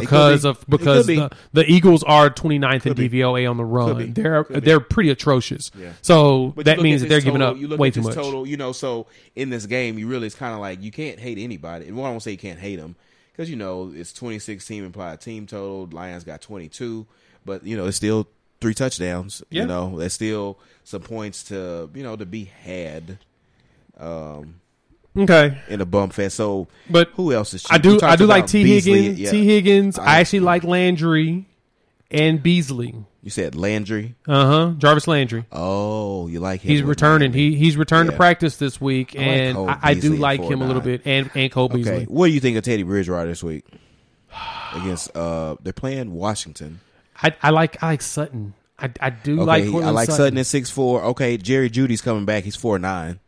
[0.02, 0.50] because be.
[0.50, 1.16] of because be.
[1.16, 3.10] the, the Eagles are 29th in Could be.
[3.10, 4.14] DVOA on the run.
[4.14, 5.72] They're they're pretty atrocious.
[5.78, 5.94] Yeah.
[6.02, 8.16] So that means that they're this giving up you look way at too much.
[8.16, 11.20] Total, you know, so in this game, you really it's kind of like you can't
[11.20, 11.88] hate anybody.
[11.88, 12.96] And well, I won't say you can't hate them
[13.32, 15.88] because you know it's 26 team implied team total.
[15.92, 17.06] Lions got 22,
[17.46, 18.28] but you know it's still
[18.62, 19.44] three touchdowns.
[19.50, 19.64] Yeah.
[19.64, 23.18] You know, there's still some points to you know to be had
[24.00, 24.62] um,
[25.16, 26.36] Okay, in a bum fest.
[26.38, 27.66] So, but who else is?
[27.70, 28.94] I do I do like T Beasley.
[29.04, 29.20] Higgins.
[29.20, 29.32] Yeah.
[29.32, 30.00] T Higgins.
[30.00, 31.46] I, I- actually like Landry
[32.10, 32.96] and Beasley.
[33.22, 34.16] You said Landry.
[34.28, 34.74] Uh huh.
[34.78, 35.46] Jarvis Landry.
[35.52, 36.72] Oh, you like him?
[36.72, 37.32] He's returning.
[37.32, 40.62] He he's returned to practice this week, I and Cole I, I do like him
[40.62, 41.04] a little bit.
[41.06, 42.04] And and Cole Okay, Beasley.
[42.06, 43.66] what do you think of Teddy Bridgewater this week
[44.74, 45.16] against?
[45.16, 46.80] uh They're playing Washington.
[47.22, 48.56] I, I like I like Sutton.
[48.78, 50.18] I, I do Okay, like I like Sutton.
[50.26, 51.04] Sutton at six four.
[51.04, 52.44] Okay, Jerry Jeudy's coming back.
[52.44, 53.20] He's four nine.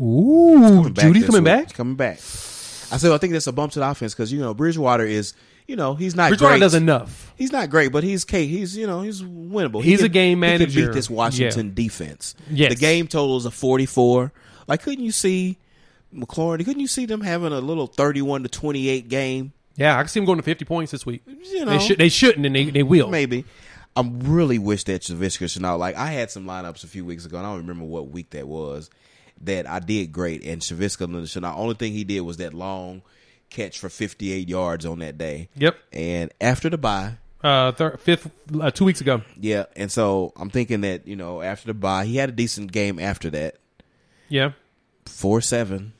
[0.00, 1.44] Ooh, Back Jeudy's coming week.
[1.44, 1.64] back.
[1.64, 2.16] He's coming back.
[2.18, 5.34] I said I think that's a bump to the offense because you know Bridgewater is
[5.66, 6.60] you know he's not Bridgewater great.
[6.60, 7.32] does enough.
[7.36, 8.46] He's not great, but he's K.
[8.46, 9.82] He's you know he's winnable.
[9.82, 10.66] He's He a game manager.
[10.66, 12.34] He can beat this Washington defense.
[12.50, 12.70] Yes.
[12.70, 14.32] the game total is a forty four.
[14.66, 15.58] Like, couldn't you see
[16.14, 16.58] McLaurin?
[16.64, 19.52] Couldn't you see them having a little thirty one to twenty eight game?
[19.76, 21.22] Yeah, I can see him going to 50 points this week.
[21.26, 21.96] You know, They should.
[21.98, 23.08] They shouldn't, and they they will.
[23.08, 23.46] maybe.
[23.96, 25.76] I really wish that should know.
[25.78, 28.30] Like I had some lineups a few weeks ago, and I don't remember what week
[28.30, 28.90] that was.
[29.40, 31.56] That I did great, and Laviska Shenault.
[31.56, 33.02] Only thing he did was that long
[33.50, 35.48] catch for 58 yards on that day.
[35.56, 35.76] Yep.
[35.92, 38.30] And after the bye, Uh, thir- fifth,
[38.60, 39.22] uh, two weeks ago.
[39.40, 39.64] yeah.
[39.74, 42.98] And so I'm thinking that you know after the bye, he had a decent game
[43.00, 43.56] after that.
[44.28, 44.52] Yeah.
[45.06, 45.92] Four seven.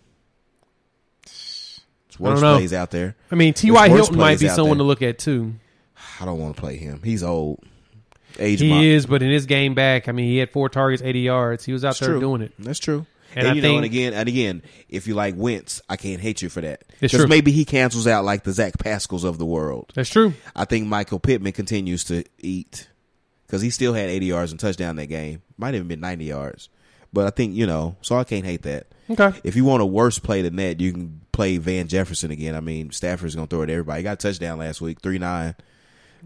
[1.24, 1.80] It's
[2.20, 2.56] I don't worse know.
[2.56, 3.16] plays out there.
[3.30, 3.68] I mean, T.
[3.68, 3.88] There's Y.
[3.88, 4.84] worse Hilton might be someone there.
[4.84, 5.54] to look at too.
[6.20, 7.00] I don't want to play him.
[7.02, 7.64] He's old.
[8.38, 11.20] Age He is, but in his game back, I mean, he had four targets, 80
[11.20, 11.64] yards.
[11.66, 12.20] He was out there true.
[12.20, 12.52] doing it.
[12.58, 13.04] That's true.
[13.34, 15.96] And And, I you know, think- and again, and again, if you like Wentz, I
[15.96, 16.84] can't hate you for that.
[17.00, 19.92] It's Because maybe he cancels out like the Zach Pascals of the world.
[19.94, 20.34] That's true.
[20.54, 22.88] I think Michael Pittman continues to eat
[23.46, 25.42] because he still had 80 yards and touchdown that game.
[25.58, 26.68] Might have been 90 yards,
[27.12, 28.86] but I think you know, so I can't hate that.
[29.10, 29.32] Okay.
[29.44, 32.54] If you want a worse play than that, you can play Van Jefferson again.
[32.54, 34.00] I mean, Stafford's gonna throw it to everybody.
[34.00, 35.54] He got a touchdown last week, three nine.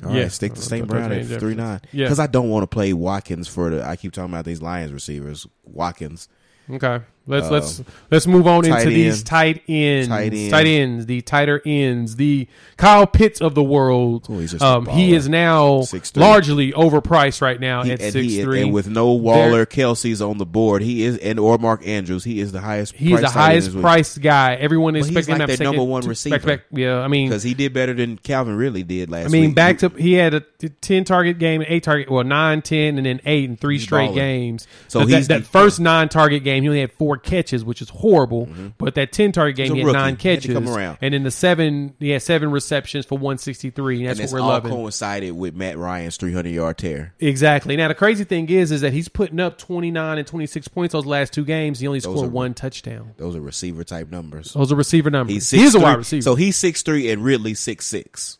[0.04, 0.28] All right, Yeah.
[0.28, 0.86] stick to St.
[0.86, 1.80] Brown at three nine.
[1.90, 2.04] Yeah.
[2.04, 3.82] because I don't want to play Watkins for the.
[3.82, 6.28] I keep talking about these Lions receivers, Watkins.
[6.70, 7.00] Okay.
[7.28, 10.50] Let's Uh, let's let's move on into these tight ends, Tight end.
[10.52, 12.46] tight ends, the tighter ends, the
[12.76, 14.26] Kyle Pitts of the world.
[14.28, 16.16] Oh, he's just um, he is now 6'3".
[16.20, 18.62] largely overpriced right now He- at six he, three.
[18.62, 20.82] and with no Waller, Kelce's on the board.
[20.82, 22.22] He is, and or Mark Andrews.
[22.22, 22.94] He is the highest.
[22.94, 24.54] He's the highest priced guy.
[24.54, 26.36] Everyone is expecting him like that number one receiver.
[26.36, 29.46] back-to-back- Yeah, I mean, because he did better than Calvin really did last I mean,
[29.46, 29.54] week.
[29.56, 30.40] back to he had a
[30.80, 34.14] ten target game, eight target, well nine, ten, and then eight and three straight balling.
[34.14, 34.68] games.
[34.86, 37.82] So that, he's that the- first nine target game, he only had four catches, which
[37.82, 38.48] is horrible.
[38.78, 39.74] But that ten target game, Mm-hmm.
[39.76, 39.98] He's he had rookie.
[39.98, 40.98] nine catches, around.
[41.00, 43.98] and in the seven, he had seven receptions for one sixty three.
[43.98, 44.72] And that's and what we're all loving.
[44.72, 47.14] coincided with Matt Ryan's 300 yard tear.
[47.18, 47.76] Exactly.
[47.76, 50.68] Now the crazy thing is, is that he's putting up twenty nine and twenty six
[50.68, 51.80] points those last two games.
[51.80, 53.14] He only scored are- one touchdown.
[53.16, 54.52] Those are receiver type numbers.
[54.52, 55.34] Those are receiver numbers.
[55.34, 56.22] He's he is a wide receiver.
[56.22, 58.38] So he's six three and Ridley six six.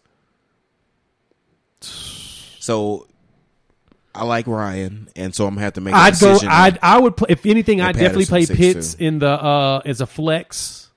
[1.81, 3.07] So
[4.17, 5.95] I like Ryan, and so I'm gonna have to make.
[5.95, 6.29] a I'd go.
[6.35, 6.49] decision.
[6.51, 6.79] I'd.
[6.83, 7.17] I would.
[7.17, 8.75] Play, if anything, I'd definitely Patterson, play 6'2".
[8.75, 10.91] Pitts in the uh as a flex,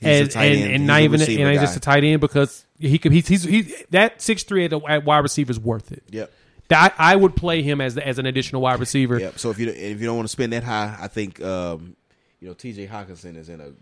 [0.00, 0.64] He's a and tight and, end.
[0.72, 1.64] and He's not a even receiver and he's guy.
[1.66, 3.12] just a tight end because he could.
[3.12, 6.02] He's he's, he's that six three at, the- at wide receiver is worth it.
[6.10, 6.32] Yep.
[6.68, 9.18] That I would play him as the, as an additional wide receiver.
[9.20, 9.38] Yep.
[9.38, 11.94] So if you if you don't want to spend that high, I think um,
[12.40, 12.86] you know T.J.
[12.86, 13.72] Hockenson is in a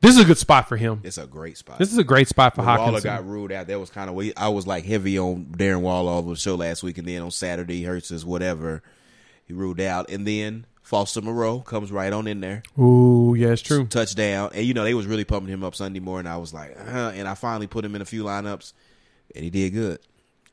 [0.00, 1.00] This is a good spot for him.
[1.02, 1.78] it's a great spot.
[1.78, 3.66] This is a great spot for When Waller got ruled out.
[3.66, 6.82] That was kind of I was like heavy on Darren Waller over the show last
[6.82, 8.82] week, and then on Saturday, Hurts is whatever
[9.46, 13.60] he ruled out, and then Foster Moreau comes right on in there, Ooh, yeah, it's
[13.62, 13.86] true.
[13.86, 16.30] touchdown, and you know they was really pumping him up Sunday morning.
[16.30, 18.72] I was like, uh, and I finally put him in a few lineups,
[19.34, 19.98] and he did good.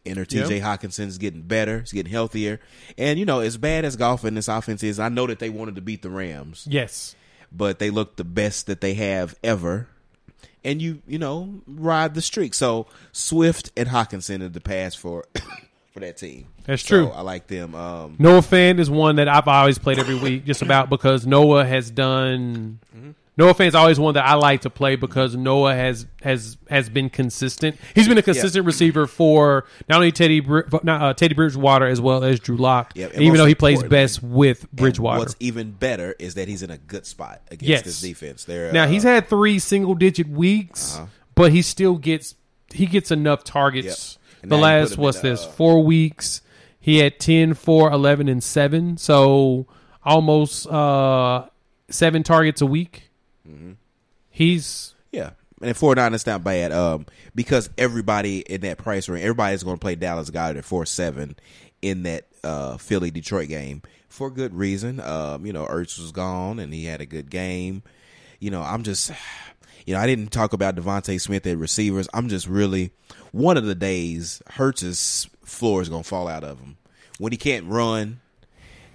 [0.05, 0.57] Enter T.J.
[0.57, 0.75] Yeah.
[0.77, 2.59] Hockenson's getting better, he's getting healthier,
[2.97, 5.49] and you know as bad as Goff in this offense is, I know that they
[5.49, 7.15] wanted to beat the Rams, Yes.
[7.55, 9.87] But they look the best that they have ever.
[10.63, 12.53] And you, you know, ride the streak.
[12.55, 15.25] So Swift and Hockenson are the pass for
[15.93, 16.47] for that team.
[16.65, 17.09] That's So true.
[17.11, 17.75] I like them.
[17.75, 21.65] Um, Noah Fant is one that I've always played every week, just about because Noah
[21.65, 22.79] has done.
[23.37, 27.09] Noah Fant's always one that I like to play because Noah has has has been
[27.09, 27.75] consistent.
[27.93, 30.39] He's been a consistent receiver for not only Teddy
[30.83, 32.93] not, uh, Teddy Bridgewater as well as Drew Lock.
[32.95, 35.19] Yep, and even though he plays best with Bridgewater.
[35.19, 37.81] What's even better is that he's in a good spot against Yes.
[37.83, 38.45] this defense.
[38.45, 41.07] They're, Now uh, he's had three single digit weeks, Uh-huh.
[41.35, 42.35] but he still gets
[42.73, 44.17] he gets enough targets.
[44.41, 44.41] Yep.
[44.43, 46.41] The now you put last what's in the, this uh, four weeks?
[46.79, 49.65] He had 10, 4, 11, and seven, so
[50.03, 51.47] almost uh,
[51.89, 53.04] seven targets a week.
[53.47, 53.73] Mm-hmm.
[54.29, 55.31] He's Yeah.
[55.61, 56.71] And four nine is not bad.
[56.71, 60.85] Um, because everybody in that price range, everybody's going to play Dallas got at four
[60.85, 61.37] seven
[61.81, 64.99] in that uh Philly Detroit game for good reason.
[64.99, 67.83] Um, you know, Ertz was gone and he had a good game.
[68.39, 69.11] You know, I'm just,
[69.85, 72.09] you know, I didn't talk about DeVonta Smith at receivers.
[72.13, 72.91] I'm just really
[73.31, 76.77] one of the days Hurts's floor is going to fall out of him
[77.17, 78.19] when he can't run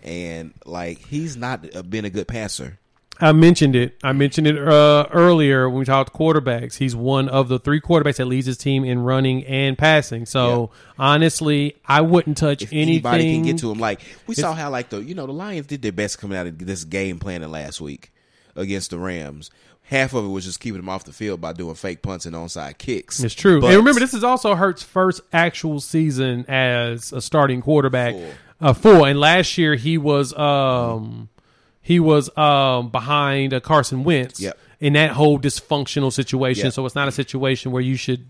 [0.03, 2.79] and like he's not uh, been a good passer.
[3.21, 3.97] I mentioned it.
[4.03, 6.77] I mentioned it uh, earlier when we talked quarterbacks.
[6.77, 10.25] He's one of the three quarterbacks that leads his team in running and passing.
[10.27, 12.89] So honestly, I wouldn't touch if anything.
[12.89, 13.79] anybody can get to him.
[13.79, 16.47] Like we saw how like the you know the Lions did their best coming out
[16.47, 18.11] of this game planning last week
[18.57, 19.51] against the Rams.
[19.83, 22.35] Half of it was just keeping them off the field by doing fake punts and
[22.37, 23.21] onside kicks.
[23.23, 23.61] It's true.
[23.61, 28.15] But- and remember, this is also Hurt's first actual season as a starting quarterback.
[28.15, 28.31] Full.
[28.61, 29.05] Uh, full.
[29.05, 31.29] And last year he was um
[31.83, 34.59] he was um behind uh, Carson Wentz Yep.
[34.81, 36.65] in that whole dysfunctional situation.
[36.67, 36.73] Yep.
[36.75, 38.27] So it's not a situation where you should,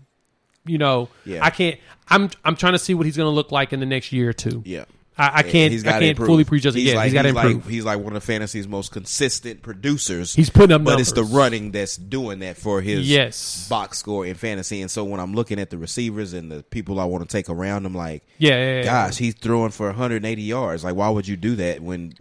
[0.65, 1.43] you know, Yeah.
[1.45, 1.79] I can't.
[2.09, 4.29] I'm I'm trying to see what he's going to look like in the next year
[4.29, 4.61] or two.
[4.65, 4.85] Yeah.
[5.17, 5.71] I, I can't.
[5.73, 6.27] He's I gotta can't improve.
[6.27, 6.95] fully prejudge it He's yet.
[6.95, 7.67] like, he's got to like- improve.
[7.71, 10.33] he's like one of the fantasy's most consistent producers.
[10.33, 11.35] He's putting up but it's the numbers.
[11.35, 13.67] running that's doing that for his Yes.
[13.69, 14.81] box score in fantasy.
[14.81, 17.49] And so when I'm looking at the receivers and the people I want to take
[17.49, 18.83] around, I'm like, yeah, yeah, yeah.
[18.83, 20.83] gosh, he's throwing for 180 yards.
[20.85, 22.13] Like, why would you do that when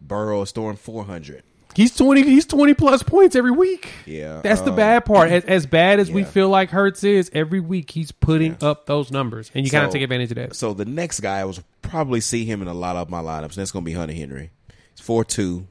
[0.00, 1.42] Burrow is throwing 400?
[1.74, 2.22] He's twenty.
[2.22, 3.90] He's twenty plus points every week.
[4.06, 5.30] Yeah, that's the um, bad part.
[5.30, 8.68] As, as bad as we feel like Hurts is, every week he's putting Yeah.
[8.70, 10.56] up those numbers, and you gotta So- take advantage of that.
[10.56, 13.42] So the next guy I was probably see him in a lot of my lineups,
[13.42, 14.52] and that's going to be Hunter Henry.
[14.92, 15.66] It's four two,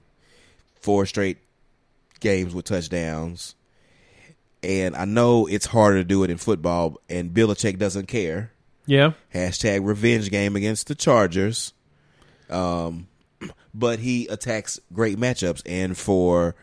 [0.80, 1.38] four straight
[2.20, 3.56] games with touchdowns,
[4.62, 8.52] and I know it's harder to do it in football, and Belichick doesn't care.
[8.86, 11.74] Yeah, Hashtag revenge game against the Chargers.
[12.48, 13.08] Um,
[13.78, 16.56] but he attacks great matchups, and for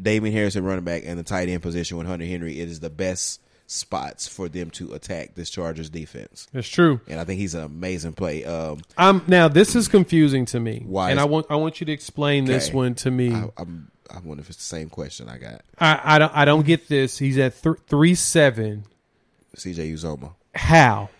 [0.00, 2.90] Damien Harrison running back and the tight end position with Hunter Henry, it is the
[2.90, 6.46] best spots for them to attack this Chargers defense.
[6.52, 7.00] that's true.
[7.06, 8.44] And I think he's an amazing play.
[8.44, 10.82] Um, Um, now this is confusing to me.
[10.86, 13.34] Why And I want I want you to explain this one to me.
[13.34, 15.62] I, I'm, I wonder if it's the same question I got.
[15.78, 17.18] I, I don't I don't get this.
[17.18, 18.84] He's at th- three seven.
[19.56, 20.34] CJ Uzomah.
[20.54, 21.10] How?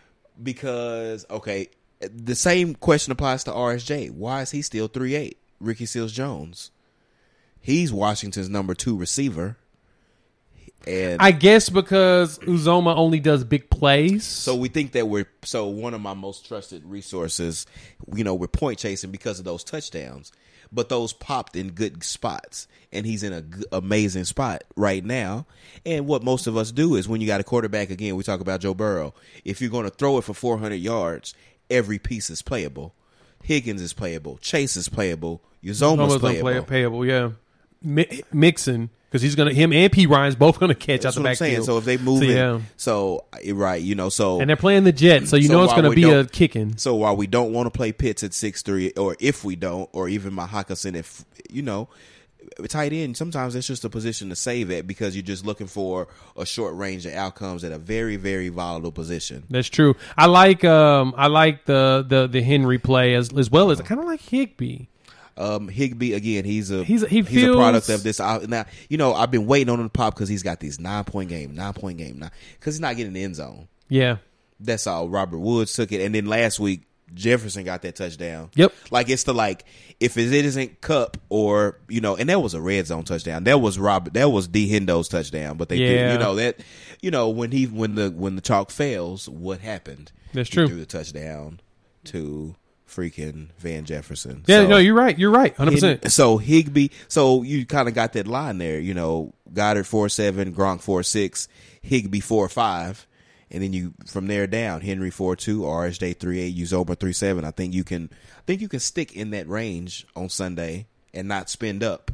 [0.43, 1.69] Because, okay,
[2.01, 4.11] the same question applies to RSJ.
[4.11, 5.39] Why is he still 3 8?
[5.61, 6.71] Ricky Seals Jones.
[7.61, 9.57] He's Washington's number two receiver.
[10.87, 14.25] And I guess because Uzomah only does big plays.
[14.25, 17.67] so we think that we're so one of my most trusted resources,
[18.15, 20.33] you know, we're point chasing because of those touchdowns.
[20.71, 25.47] But those popped in good spots, and he's in a g- amazing spot right now.
[25.87, 28.41] And what most of us do is when you got a quarterback again, we talk
[28.41, 29.15] about Joe Burrow.
[29.47, 31.35] If you're going to throw it for 400 yards,
[31.71, 32.95] every piece is playable.
[33.43, 34.39] Higgins is playable.
[34.39, 35.43] Chase is playable.
[35.65, 36.51] Uzomah's Almost playable.
[36.51, 37.31] unplay- payable, yeah.
[37.83, 41.23] Mi- Mixon because he's gonna him and P Ryan's both gonna catch That's out the
[41.23, 41.53] what I'm saying.
[41.53, 41.67] backfield.
[41.67, 42.61] So if they move So, it, yeah.
[42.77, 45.65] so uh, right, you know, so and they're playing the Jets, so you So know
[45.65, 46.77] it's gonna be a kicking.
[46.77, 49.89] So while we don't want to play Pitts at six three, or if we don't,
[49.93, 51.89] or even my Hockenson, if you know,
[52.69, 56.09] tight end, sometimes it's just a position to save at because you're just looking for
[56.37, 59.45] a short range of outcomes at a very very volatile position.
[59.51, 59.95] That's true.
[60.17, 63.85] I like um I like the the the Henry play as as well as I
[63.85, 64.87] kind of like Higbee.
[65.37, 68.19] Um, Higbee again, he's a He's- a, he a feels- product of this.
[68.19, 70.81] uh, Now you know I've been waiting on him to pop because he's got these
[70.81, 72.29] nine point game, nine point game,
[72.59, 73.69] because he's not getting the end zone.
[73.89, 74.17] Yeah.
[74.61, 75.09] That's all.
[75.09, 76.83] Robert Woods took it, and then last week
[77.15, 78.51] Jefferson got that touchdown.
[78.55, 78.73] Yep.
[78.91, 79.65] Like it's the like
[80.01, 83.45] if it isn't Cup or you know, and that was a red zone touchdown.
[83.45, 84.13] That was Rob.
[84.13, 85.57] That was D Hendo's touchdown.
[85.57, 85.87] But they, Yeah.
[86.09, 86.61] threw, you know that,
[87.01, 90.13] you know when he when the when the chalk fails, what happened?
[90.33, 90.69] That's He true.
[90.69, 91.61] Threw the touchdown
[92.05, 92.55] to
[92.89, 94.45] freaking Van Jefferson.
[94.47, 95.19] Yeah, So- no, you're right.
[95.19, 95.55] You're right.
[95.57, 96.01] 100%.
[96.05, 100.09] and so Higbee, so you kind of got that line there, you know, Goedert four
[100.09, 101.49] seven, Gronk four six,
[101.83, 103.07] Higbee four five,
[103.51, 107.45] and then you from there down, Henry four two, RSJ three eight, Uzomah three seven.
[107.45, 111.27] I think you can, I think you can stick in that range on Sunday and
[111.29, 112.11] not spend up.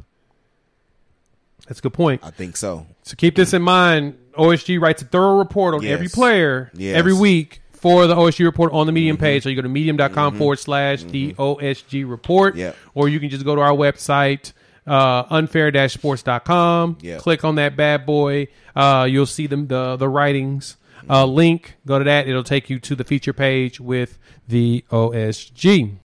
[1.67, 2.21] That's a good point.
[2.23, 2.85] I think so.
[3.03, 4.17] So keep this in mind.
[4.37, 5.93] OSG writes a thorough report on Yes.
[5.93, 6.95] every player Yes.
[6.95, 9.43] every week for the OSG report on the Medium page.
[9.43, 10.37] So you go to medium.com Mm-hmm.
[10.37, 12.75] forward slash the OSG report, Yep.
[12.93, 14.51] or you can just go to our website,
[14.85, 16.97] uh, unfair sports.com.
[17.01, 17.19] Yep.
[17.21, 18.47] Click on that bad boy.
[18.75, 20.77] Uh, you'll see them, the, the writings
[21.09, 21.75] uh, link.
[21.85, 22.27] Go to that.
[22.27, 25.97] It'll take you to the feature page with the OSG.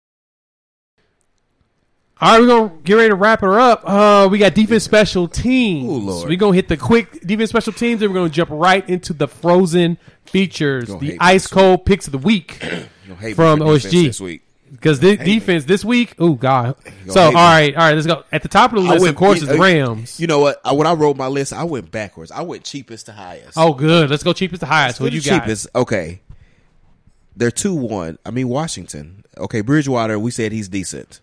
[2.21, 3.81] All right, we're gonna get ready to wrap her up.
[3.85, 5.87] Uh, we got defense special teams.
[5.89, 6.27] Ooh, Lord.
[6.29, 9.27] We're gonna hit the quick defense special teams, and we're gonna jump right into the
[9.27, 12.59] frozen features, Gonna the hate ice this cold picks of the week.
[13.07, 14.05] You'll hate me From for defense OSG.
[14.07, 14.41] this week.
[14.71, 16.75] Because the defense this week, oh god.
[17.07, 18.23] So all right, all right, let's go.
[18.31, 20.19] At the top of the list, went- of course, is Rams.
[20.19, 20.61] You know what?
[20.63, 22.31] I, when I wrote my list, I went backwards.
[22.31, 23.57] I went cheapest to highest.
[23.57, 24.09] Oh, good.
[24.09, 24.99] Let's go cheapest to highest.
[24.99, 25.41] What Who you got?
[25.41, 25.67] cheapest?
[25.75, 26.21] Okay,
[27.35, 28.17] they're two one.
[28.25, 29.23] I mean Washington.
[29.37, 30.19] Okay, Bridgewater.
[30.19, 31.21] We said he's decent.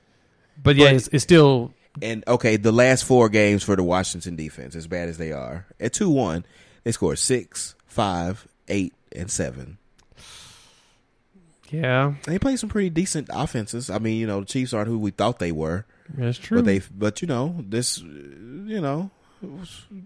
[0.63, 1.73] But yeah, but- it's, it's still
[2.03, 5.67] And okay, the last four games for the Washington defense, as bad as they are,
[5.79, 6.45] at two one,
[6.85, 9.79] they scored six, five, eight, and seven.
[11.71, 13.91] Yeah, They played some pretty decent offenses.
[13.91, 15.85] I mean, you know, the Chiefs aren't who we thought they were,
[16.17, 16.59] that's true.
[16.59, 19.11] but they, but you know, this, you know,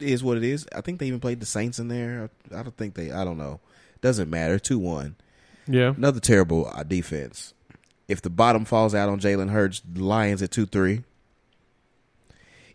[0.01, 0.67] is what it is.
[0.75, 2.31] I think they even played the Saints in there.
[2.55, 3.11] I don't think they.
[3.11, 3.61] I don't know.
[4.01, 4.59] Doesn't matter.
[4.59, 5.17] Two one.
[5.67, 7.55] yeah, Another terrible uh, defense.
[8.09, 11.05] If the bottom falls out on Jalen Hurts, the Lions at two three.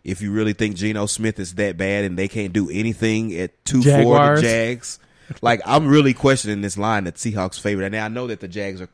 [0.04, 3.64] If you really think Geno Smith is that bad and they can't do anything at
[3.64, 5.00] two four, the Jags.
[5.42, 7.86] Like I'm really questioning this line that Seahawks favorite.
[7.86, 8.88] And I know that the Jags are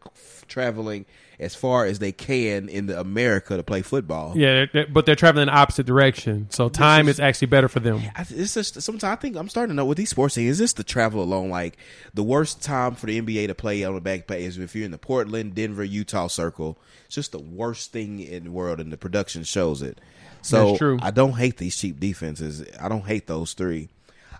[0.48, 1.06] traveling
[1.40, 4.36] as far as they can in the America to play football.
[4.36, 7.48] Yeah, they're, they're- but they're traveling in the opposite direction, so time is, is- actually
[7.48, 8.00] better for them.
[8.14, 10.50] I, it's just sometimes I think I'm starting to know with these sports things.
[10.50, 11.48] Is this the travel alone?
[11.50, 11.76] Like
[12.14, 14.84] the worst time for the NBA to play on the back pay is if you're
[14.84, 16.78] in the Portland, Denver, Utah circle.
[17.06, 20.00] It's just the worst thing in the world, and the production shows it.
[20.42, 20.72] So.
[21.02, 22.64] I don't hate these cheap defenses.
[22.80, 23.88] I don't hate those three.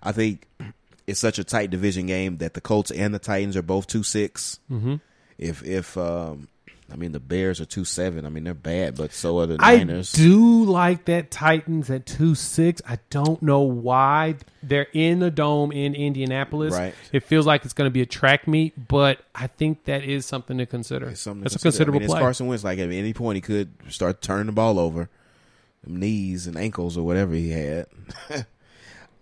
[0.02, 0.46] I think
[1.06, 4.00] it's such a tight division game that the Colts and the Titans are both two
[4.00, 4.96] Mm-hmm.
[5.38, 6.48] If if um,
[6.90, 8.26] I mean the Bears are two seven.
[8.26, 10.14] I mean they're bad, but so are the Niners.
[10.14, 12.82] I do like that Titans at two six.
[12.86, 16.74] I don't know why they're in the dome in Indianapolis.
[16.74, 16.94] Right.
[17.12, 20.26] It feels like it's going to be a track meet, but I think that is
[20.26, 21.08] something to consider.
[21.08, 22.20] It's something to That's a considerable I mean, it's play.
[22.20, 22.62] Carson Wentz.
[22.64, 25.08] Like at any point, he could start turning the ball over,
[25.86, 27.86] knees and ankles or whatever he had.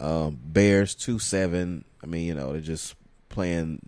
[0.01, 1.85] um, Bears two seven.
[2.03, 2.95] I mean, you know, they're just
[3.29, 3.81] playing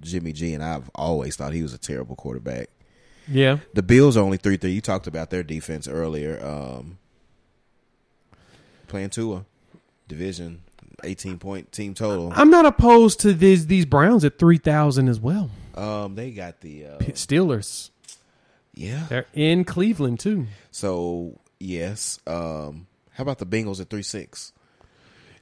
[0.00, 2.68] Jimmy G, and I've always thought he was a terrible quarterback.
[3.26, 3.58] Yeah.
[3.72, 4.72] The Bills are only three three.
[4.72, 6.44] You talked about their defense earlier.
[6.44, 6.98] Um,
[8.86, 9.46] playing Tua,
[10.08, 10.62] division
[11.02, 12.32] eighteen point team total.
[12.34, 15.50] I'm not opposed to these these Browns at three thousand as well.
[15.74, 17.90] Um, they got the uh, Steelers.
[18.74, 19.06] yeah.
[19.08, 20.46] They're in Cleveland too.
[20.70, 22.20] So yes.
[22.26, 24.52] Um, how about the Bengals at three six?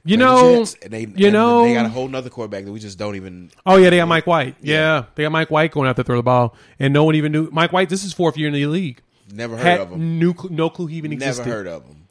[0.05, 2.97] You know, Jets, they, you know, they got a whole nother quarterback that we just
[2.97, 3.51] don't even.
[3.65, 4.55] Oh yeah, they got Mike White.
[4.61, 4.75] Yeah.
[4.75, 5.05] Yeah.
[5.15, 7.49] they got Mike White going out to throw the ball, and no one even knew
[7.51, 7.87] Mike White.
[7.87, 9.01] This is fourth year in the league.
[9.31, 10.19] Never heard Had of him.
[10.19, 11.45] new no clue he even existed.
[11.45, 12.07] Never heard of him.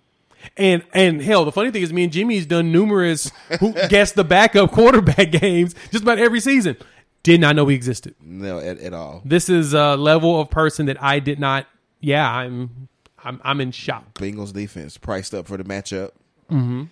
[0.57, 3.31] And and hell, the funny thing is, me and Jimmy's done numerous
[3.61, 6.77] who guessed the backup quarterback games just about every season.
[7.23, 8.17] Did not know he existed.
[8.21, 9.23] No, at, at all.
[9.25, 11.67] This is a level of person that I did not.
[12.01, 12.89] Yeah, I'm
[13.23, 14.15] I'm I'm in shock.
[14.15, 16.11] Bengals defense priced up for the matchup.
[16.51, 16.85] Mm-hmm.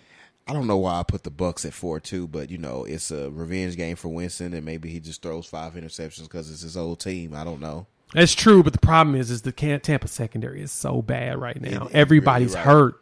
[0.51, 3.09] I don't know why I put the Bucks at four two, but you know it's
[3.09, 6.75] a revenge game for Winston, and maybe he just throws five interceptions because it's his
[6.75, 7.33] old team.
[7.33, 7.87] I don't know.
[8.13, 11.85] That's true, but the problem is, is the Tampa secondary is so bad right now.
[11.87, 12.65] It- Everybody's really right.
[12.65, 12.95] hurt.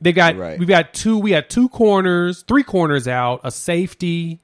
[0.00, 0.58] They got Right.
[0.58, 1.18] we've got two.
[1.18, 4.40] We had two corners, three corners out, a safety,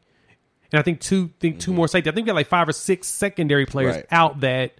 [0.70, 1.30] and I think two.
[1.40, 2.08] Think two more safety.
[2.10, 4.14] I think we got like five or six secondary players Mm-hmm.
[4.14, 4.18] Right.
[4.18, 4.74] out that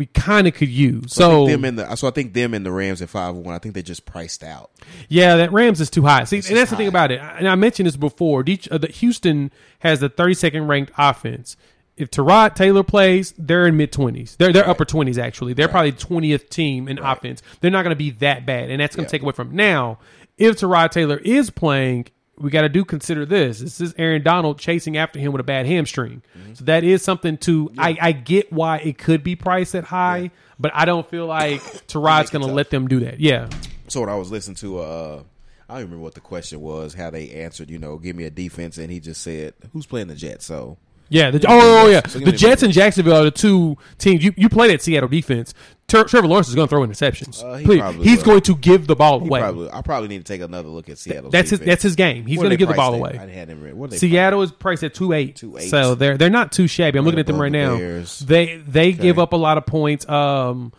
[0.00, 1.12] we kind of could use.
[1.12, 3.10] So, I So, think them and the so I think them and the Rams at
[3.10, 3.54] five one.
[3.54, 4.70] I think they just priced out.
[5.10, 6.24] yeah, that Rams is too high.
[6.24, 7.20] See, and is that's the thing about it.
[7.20, 8.40] And I mentioned this before.
[8.40, 11.56] Uh, the Houston has the 32nd ranked offense.
[11.98, 14.36] If Tyrod Taylor plays, they're in mid twenties.
[14.38, 15.52] They're they're upper twenties actually.
[15.52, 17.42] They're probably twentieth team in offense.
[17.60, 19.18] They're not going to be that bad, and that's going to Yeah.
[19.18, 19.98] take away from now.
[20.38, 22.06] If Tyrod Taylor is playing,
[22.40, 23.60] we got to do consider this.
[23.60, 26.22] This is Aaron Donald chasing after him with a bad hamstring.
[26.36, 26.54] Mm-hmm.
[26.54, 27.70] So that is something to.
[27.76, 31.60] I, I get why it could be priced at high, but I don't feel like
[31.86, 33.20] Tyrod's going to let them do that.
[33.20, 33.48] Yeah.
[33.88, 35.22] So when I was listening to, uh,
[35.68, 37.70] I don't remember what the question was, how they answered.
[37.70, 40.78] You know, give me a defense, and he just said, "Who's playing the Jets?" So
[41.10, 41.30] Yeah.
[41.30, 42.06] The, oh, yeah.
[42.06, 44.24] So The Jets and Jacksonville are the two teams.
[44.24, 45.52] You, you play that Seattle defense.
[45.90, 47.42] Ter- Trevor Lawrence is going to throw interceptions.
[47.42, 48.24] Uh, he Please, he's will.
[48.24, 49.40] going to give the ball he away.
[49.40, 51.30] probably, I probably need to take another look at Seattle.
[51.30, 51.60] that's his.
[51.60, 52.26] That's his game.
[52.26, 53.10] He's going to give the ball away.
[53.14, 53.28] at?
[53.28, 53.76] I had them.
[53.76, 55.36] What they Seattle is priced at two eight.
[55.36, 55.68] Two eight.
[55.68, 56.98] So they're they're not too shabby.
[56.98, 57.76] I'm looking at them right the now.
[57.76, 58.20] Bears.
[58.20, 60.08] They they give up a lot of points.
[60.08, 60.72] Um,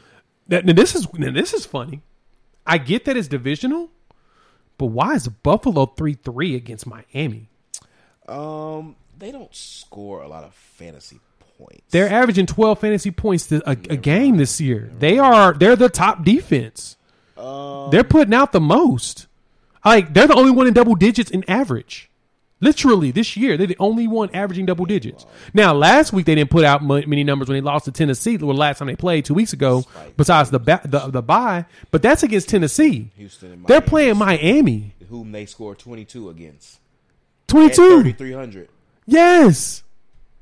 [0.47, 2.01] that, now this is this is funny.
[2.65, 3.89] I get that it's divisional,
[4.77, 7.49] but why is Buffalo three three against Miami?
[8.27, 11.19] Um, they don't score a lot of fantasy
[11.61, 11.83] points.
[11.91, 14.91] They're averaging 12 fantasy points to, a, a game this year.
[14.99, 16.97] They are they're the top defense.
[17.37, 19.27] Um, they're putting out the most.
[19.83, 22.09] Like they're the only one in double digits in average.
[22.63, 25.25] Literally this year, they're the only one averaging double digits.
[25.51, 28.37] Now, last week they didn't put out many numbers when they lost to Tennessee.
[28.37, 29.83] The last time they played two weeks ago,
[30.15, 33.09] besides the ba- the the bye, but that's against Tennessee.
[33.17, 34.93] Houston They're playing Miami.
[35.09, 36.79] whom they scored twenty two against.
[37.47, 38.69] Twenty two, three hundred.
[39.07, 39.81] Yes.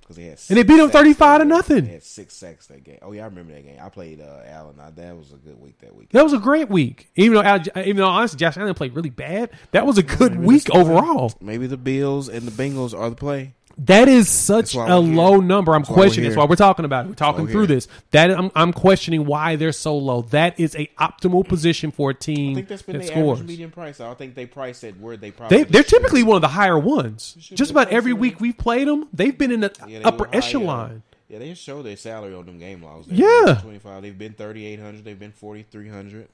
[0.09, 1.85] Because they had And they beat them 35 to nothing.
[1.85, 2.97] They had six sacks that game.
[3.03, 3.77] Oh yeah, I remember that game.
[3.79, 4.75] I played uh, Allen.
[4.95, 6.09] That was a good week that week.
[6.09, 7.11] That was a great week.
[7.15, 10.39] Even though, Al- even though honestly, Josh Allen played really bad, that was a good
[10.39, 11.31] week overall.
[11.39, 13.53] Maybe the Bills and the Bengals are the play.
[13.85, 14.95] That is such a we're here.
[15.15, 15.73] low number.
[15.73, 16.29] I'm That's why questioning.
[16.29, 17.09] That's why we're talking about it.
[17.09, 17.75] We're talking we're through here.
[17.77, 17.87] this.
[18.11, 20.23] That I'm, I'm questioning why they're so low.
[20.23, 23.15] That is a optimal position for a I team I think that's been that their
[23.15, 23.39] scores.
[23.39, 24.01] average median price.
[24.01, 25.59] I don't think they priced it where they probably.
[25.59, 25.97] They, they're should.
[25.99, 27.35] typically one of the higher ones.
[27.39, 28.21] Just about every closer.
[28.21, 31.03] week we've played them, they've been in the Yeah, upper were high, echelon.
[31.29, 33.07] Yeah, they show their salary on them game logs.
[33.07, 33.59] Yeah.
[33.61, 34.01] twenty five.
[34.01, 35.05] They've been thirty eight hundred.
[35.05, 36.27] They've been forty three hundred.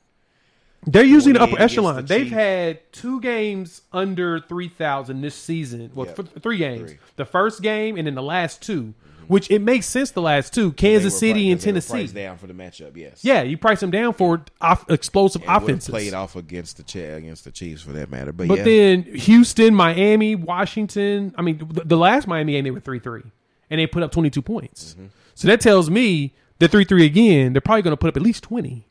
[0.87, 1.95] They're usually the upper echelon.
[1.95, 5.91] the They've had two games under three thousand this season.
[5.95, 6.91] Well, f- three games.
[6.91, 6.99] Three.
[7.15, 8.93] The first game and then the last two,
[9.27, 10.11] which it makes sense.
[10.11, 12.05] The last two, Kansas City pri- and Tennessee.
[12.07, 12.95] down for the matchup.
[12.95, 13.23] Yes.
[13.23, 15.89] Yeah, you price them down for off- explosive And offenses.
[15.89, 18.31] played off against the Ch- against the Chiefs for that matter.
[18.31, 21.33] But, But yeah, then Houston, Miami, Washington.
[21.37, 23.23] I mean, the, the last Miami game they were three three,
[23.69, 24.93] and they put up twenty two points.
[24.93, 25.07] Mm-hmm.
[25.33, 27.53] So that tells me they're three three again.
[27.53, 28.87] They're probably going to put up at least twenty.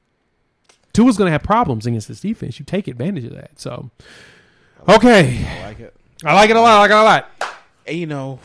[0.94, 2.58] Tua's going to have problems against this defense.
[2.58, 3.60] You take advantage of that.
[3.60, 3.90] So,
[4.88, 5.94] okay, I like it.
[6.24, 6.70] I like it a lot.
[6.72, 7.30] I like it a lot.
[7.86, 8.38] And you know,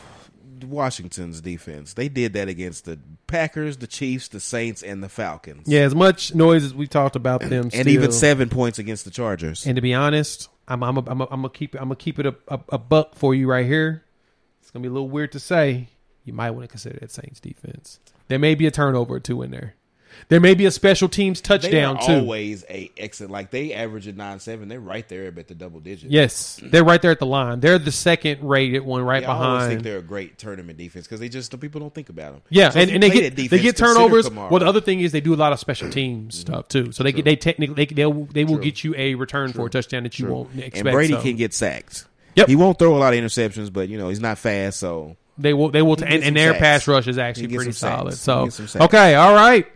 [0.64, 1.94] Washington's defense.
[1.94, 5.66] They did that against the Packers, the Chiefs, the Saints, and the Falcons.
[5.66, 9.04] Yeah, as much noise as we talked about them, and still- even seven points against
[9.04, 9.66] the Chargers.
[9.66, 12.34] And to be honest, I'm I'm a, I'm gonna keep I'm gonna keep it a,
[12.48, 14.04] a, a buck for you right here.
[14.60, 15.88] It's gonna be a little weird to say.
[16.24, 17.98] You might want to consider that Saints defense.
[18.28, 19.74] There may be a turnover or two in there.
[20.28, 22.12] There may be a special teams they touchdown are too.
[22.14, 23.32] always a excellent.
[23.32, 24.68] Like they average at nine seven.
[24.68, 26.10] They're right there at the double digits.
[26.12, 27.60] Yes, they're right there at the line.
[27.60, 31.06] They're the second rated one right Yeah, I always think they're a great tournament defense
[31.06, 32.42] because they just the people don't think about them.
[32.50, 34.28] Yeah, So and, and they get that they get turnovers.
[34.28, 34.50] Kamara.
[34.50, 36.92] Well, the other thing is they do a lot of special teams stuff too.
[36.92, 38.64] So they get they technically they they will, they will True.
[38.64, 40.34] get you a return for a touchdown that you True.
[40.34, 40.76] won't expect.
[40.76, 41.22] and Brady so.
[41.22, 42.06] can get sacked.
[42.36, 42.46] Yep.
[42.48, 45.52] he won't throw a lot of interceptions, but you know he's not fast, so They
[45.52, 45.70] will.
[45.70, 45.94] They will.
[46.02, 46.60] And, and their sacks.
[46.60, 48.20] pass rush is actually pretty some sacks.
[48.20, 48.50] solid.
[48.52, 48.84] So sacks.
[48.84, 49.66] okay, all right.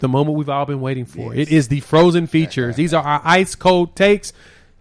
[0.00, 1.34] The moment we've all been waiting for.
[1.34, 1.48] Yes.
[1.48, 2.76] It is the frozen features.
[2.76, 4.32] These are our ice cold takes.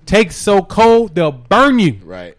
[0.05, 1.99] Takes so cold they'll burn you.
[2.03, 2.37] right.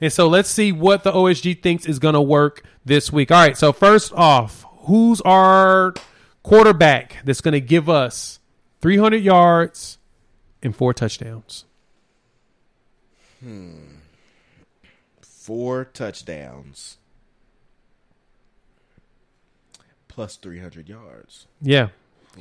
[0.00, 3.30] And so let's see what the OSG thinks is going to work this week.
[3.30, 3.56] All right.
[3.56, 5.94] So first off, who's our
[6.42, 8.38] quarterback that's going to give us
[8.82, 9.98] 300 yards
[10.62, 11.64] and four touchdowns?
[13.40, 13.76] Hmm.
[15.20, 16.98] Four touchdowns
[20.08, 21.46] plus three hundred yards.
[21.60, 21.88] Yeah.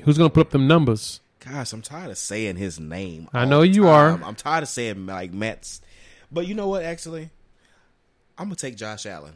[0.01, 1.19] Who's going to put up them numbers?
[1.39, 3.27] Gosh, I'm tired of saying his name.
[3.33, 3.91] I know you time.
[4.23, 4.27] are.
[4.27, 5.81] I'm tired of saying like Matt's,
[6.31, 6.83] but you know what?
[6.83, 7.29] Actually,
[8.37, 9.33] I'm gonna take Josh Allen.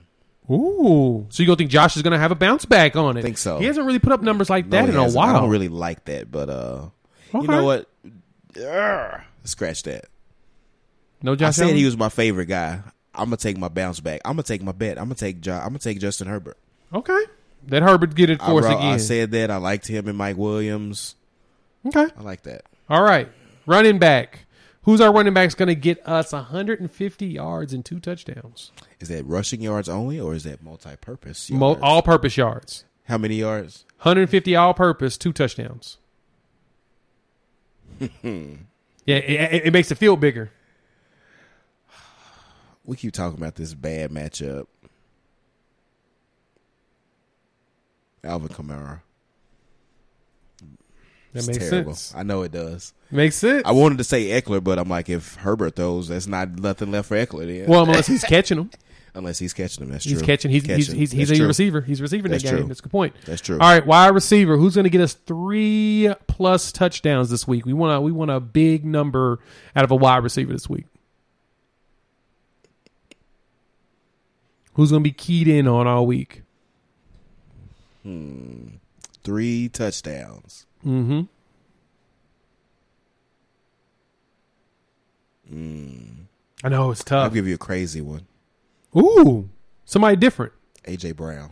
[0.50, 1.26] Ooh.
[1.30, 3.20] So you don't think Josh is going to have a bounce back on it?
[3.20, 3.60] I think so.
[3.60, 5.18] He hasn't really put up numbers like that No, in a hasn't.
[5.18, 5.36] while.
[5.36, 6.86] I don't really like that, but uh,
[7.34, 7.90] you know what?
[8.54, 9.22] Urgh.
[9.44, 10.06] Scratch that.
[11.22, 11.48] no Josh.
[11.50, 11.76] I said Allen?
[11.76, 12.80] he was my favorite guy.
[13.14, 14.22] I'm gonna take my bounce back.
[14.24, 14.98] I'm gonna take my bet.
[14.98, 15.42] I'm gonna take.
[15.42, 16.58] Jo- I'm gonna take Justin Herbert.
[16.94, 17.20] Okay.
[17.70, 18.82] Let Herbert get it for us again.
[18.94, 19.52] I said that.
[19.52, 21.16] I liked him and Mike Williams.
[21.86, 22.08] okay.
[22.18, 22.64] I like that.
[22.90, 23.30] All right.
[23.66, 24.46] Running back.
[24.84, 28.72] Who's our running back's going to get us 150 yards and two touchdowns?
[29.02, 31.52] Is that rushing yards only, or is that multi-purpose?
[31.52, 32.86] Mo- all purpose yards.
[33.04, 33.84] How many yards?
[33.98, 35.98] 150 all purpose, two touchdowns.
[38.00, 38.08] yeah,
[39.06, 40.52] it, it- it makes the field bigger.
[42.86, 44.68] We keep talking about this bad matchup.
[48.24, 49.02] Alvin Kamara.
[51.34, 51.94] That It's makes terrible.
[51.94, 52.18] sense.
[52.18, 52.94] I know it does.
[53.12, 53.62] Makes sense.
[53.66, 57.10] I wanted to say Ekeler, but I'm like, if Herbert throws, that's not nothing left
[57.10, 57.46] for Ekeler.
[57.46, 57.70] Then.
[57.70, 58.72] well, unless he's catching them.
[59.14, 60.14] unless he's catching them, that's true.
[60.14, 60.52] He's catching.
[60.52, 61.82] He's he's he's, he's a receiver.
[61.82, 62.60] He's receiving That's that game.
[62.60, 62.68] true.
[62.68, 63.14] That's a good point.
[63.26, 63.60] That's true.
[63.60, 64.58] All right, wide receiver.
[64.58, 67.66] Who's going to get us three plus touchdowns this week?
[67.66, 69.40] We want a we want a big number
[69.76, 70.86] out of a wide receiver this week.
[74.74, 76.44] Who's going to be keyed in on all week?
[79.24, 80.66] Three touchdowns.
[80.86, 81.22] Mm-hmm.
[86.64, 87.24] I know it's tough.
[87.26, 88.28] I'll give you a crazy one.
[88.96, 89.50] Ooh,
[89.86, 90.54] somebody different.
[90.84, 91.52] AJ Brown.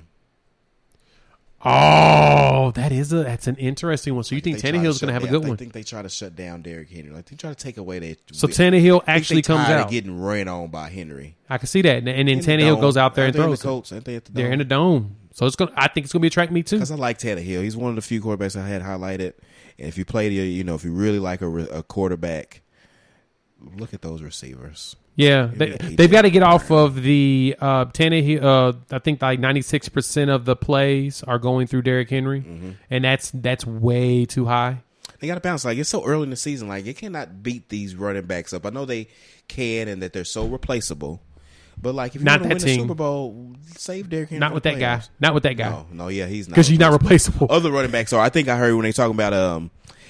[1.68, 4.24] Oh, that is a that's an interesting one.
[4.24, 5.54] So you think They try Tannehill's going to have a good I one?
[5.54, 7.10] I think they try to shut down Derrick Henry.
[7.12, 8.20] Like they try to take away that.
[8.34, 9.90] So Tannehill think they actually comes out.
[9.90, 11.38] getting ran on by Henry.
[11.50, 12.82] I can see that, and, and then In the Tannehill dome.
[12.82, 13.60] goes out there and throws.
[13.62, 13.68] the.
[13.68, 13.90] Colts.
[13.90, 15.72] They at the They're in the dome, so it's gonna.
[15.76, 16.78] I think it's gonna be attract me too.
[16.78, 17.62] Because I like Tannehill.
[17.62, 19.34] He's one of the few quarterbacks I had highlighted.
[19.78, 22.62] And if you play the, you know, if you really like a, a quarterback,
[23.78, 24.96] look at those receivers.
[25.18, 28.44] Yeah, they, they've got to get off of the uh, Tannehill.
[28.44, 32.42] Uh, I think like ninety six percent of the plays are going through Derrick Henry,
[32.42, 32.72] Mm-hmm.
[32.90, 34.82] and that's that's way too high.
[35.20, 35.64] They got to bounce.
[35.64, 36.68] Like it's so early in the season.
[36.68, 38.66] Like you cannot beat these running backs up.
[38.66, 39.08] I know they
[39.48, 41.22] can, and that they're so replaceable.
[41.82, 42.82] But like if you Not that win the team.
[42.82, 44.40] Super Bowl, save Derrick Henry.
[44.40, 45.02] Not with that guy.
[45.20, 45.70] Not with that guy.
[45.70, 47.48] No, no, yeah, he's not Because you're not replaceable.
[47.50, 48.22] Other running backs are.
[48.22, 49.70] I think I heard when they talking about um,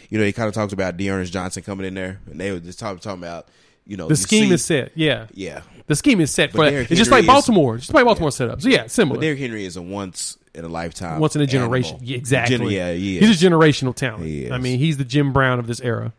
[0.09, 2.59] you know, they kind of talked about D'Ernest Johnson coming in there, and they were
[2.59, 3.47] just talking talking about
[3.85, 4.91] you know the you scheme see- is set.
[4.95, 6.91] Yeah, Yeah, the scheme is set But for that.
[6.91, 7.77] It's just like is- Baltimore.
[7.77, 8.61] Just like Baltimore setup.
[8.61, 9.17] So yeah, similar.
[9.17, 11.99] but Derrick Henry is a once in a lifetime, Once in a generation.
[12.01, 12.57] Yeah, exactly.
[12.57, 14.23] Gen- yeah, he He's a generational talent.
[14.23, 14.45] He is.
[14.45, 14.53] Mm-hmm.
[14.53, 16.13] I mean, he's the Jim Brown of this era.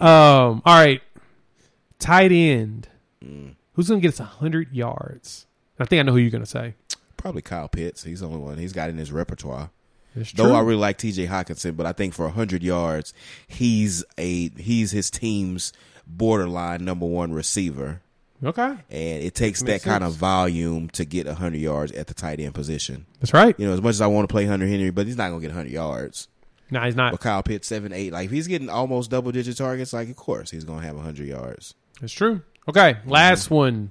[0.00, 1.02] Um, all right.
[1.98, 2.88] Tight end.
[3.24, 3.54] Mm.
[3.74, 5.46] Who's going to get us 100 yards?
[5.78, 6.74] I think I know who you're going to say.
[7.16, 8.04] Probably Kyle Pitts.
[8.04, 9.70] He's the only one he's got in his repertoire.
[10.14, 10.54] It's Though.
[10.54, 11.26] I really like T.J.
[11.26, 13.14] Hockenson, but I think for hundred yards,
[13.48, 15.72] he's a he's his team's
[16.06, 18.02] borderline number one receiver,
[18.44, 18.62] Okay.
[18.90, 22.40] and it takes Makes that kind of volume to get hundred yards at the tight
[22.40, 23.06] end position.
[23.20, 23.58] That's right.
[23.58, 25.40] You know, as much as I want to play Hunter Henry, but he's not gonna
[25.40, 26.28] get hundred yards.
[26.70, 27.12] No, he's not.
[27.12, 30.16] But Kyle Pitts seven eight, like if he's getting almost double digit targets, like of
[30.16, 31.74] course he's gonna have hundred yards.
[32.02, 32.42] It's true.
[32.68, 33.90] Okay, last one.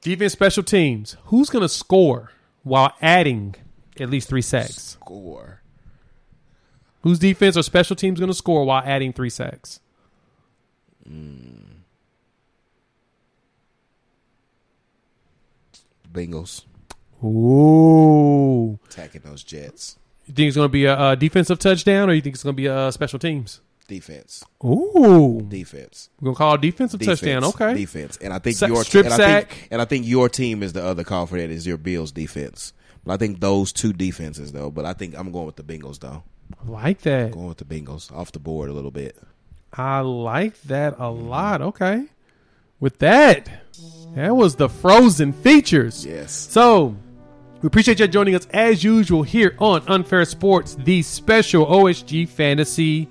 [0.00, 1.16] Defense special teams.
[1.26, 2.30] Who's going to score
[2.62, 3.54] while adding
[4.00, 4.96] at least three sacks?
[5.00, 5.62] Score.
[7.02, 9.80] Whose defense or special teams going to score while adding three sacks?
[16.12, 16.64] Bengals
[17.22, 18.78] Ooh.
[18.86, 19.98] attacking those Jets.
[20.26, 22.54] You think it's going to be a, a defensive touchdown or you think it's going
[22.54, 23.60] to be a special teams?
[23.86, 25.40] Defense, Ooh.
[25.48, 27.44] defense, We're going to call it defensive defense, touchdown.
[27.44, 27.74] Okay.
[27.74, 28.16] defense.
[28.20, 29.50] And I think Sa- your strip and I sack.
[29.52, 32.10] think, and I think your team is the other call for that is your Bills
[32.12, 32.72] defense.
[33.04, 34.70] But I think those two defenses though.
[34.70, 36.24] But I think I'm going with the Bengals though.
[36.60, 37.30] I like that.
[37.32, 39.16] Going with the Bengals off the board a little bit.
[39.72, 41.62] I like that a lot.
[41.62, 42.06] Okay.
[42.80, 43.48] With that,
[44.14, 46.04] that was the frozen features.
[46.04, 46.32] Yes.
[46.32, 46.96] So,
[47.62, 53.08] we appreciate you joining us as usual here on Unfair Sports, the special OSG Fantasy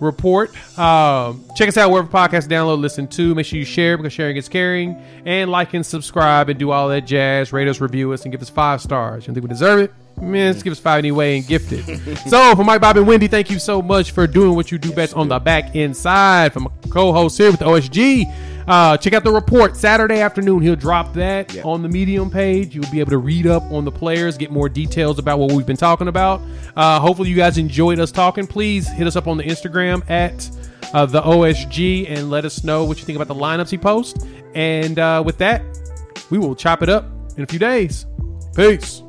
[0.00, 0.50] Report.
[0.78, 3.34] Um, check us out wherever podcasts download, listen to.
[3.34, 4.94] Make sure you share because sharing is caring.
[5.24, 7.52] And like and subscribe and do all that jazz.
[7.52, 9.26] Rate us, review us, and give us five stars.
[9.26, 9.92] You think we deserve it?
[10.20, 12.18] Man, just give us five anyway and gift it.
[12.28, 14.92] so, for Mike, Bob, and Wendy, thank you so much for doing what you do
[14.92, 16.52] best on the back inside.
[16.52, 18.24] From a co-host here with OSG.
[18.68, 20.60] Uh, check out the report Saturday afternoon.
[20.60, 21.62] He'll drop that Yeah.
[21.62, 22.74] on the Medium page.
[22.74, 25.64] You'll be able to read up on the players, get more details about what we've
[25.66, 26.42] been talking about.
[26.76, 28.46] Uh, hopefully, you guys enjoyed us talking.
[28.46, 30.50] Please hit us up on the Instagram at
[30.92, 34.22] uh, the OSG and let us know what you think about the lineups he posts.
[34.54, 35.62] And uh, with that,
[36.28, 37.06] we will chop it up
[37.38, 38.04] in a few days.
[38.54, 39.02] Peace.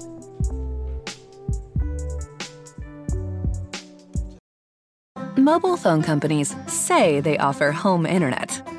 [5.35, 8.61] Mobile phone companies say they offer home internet.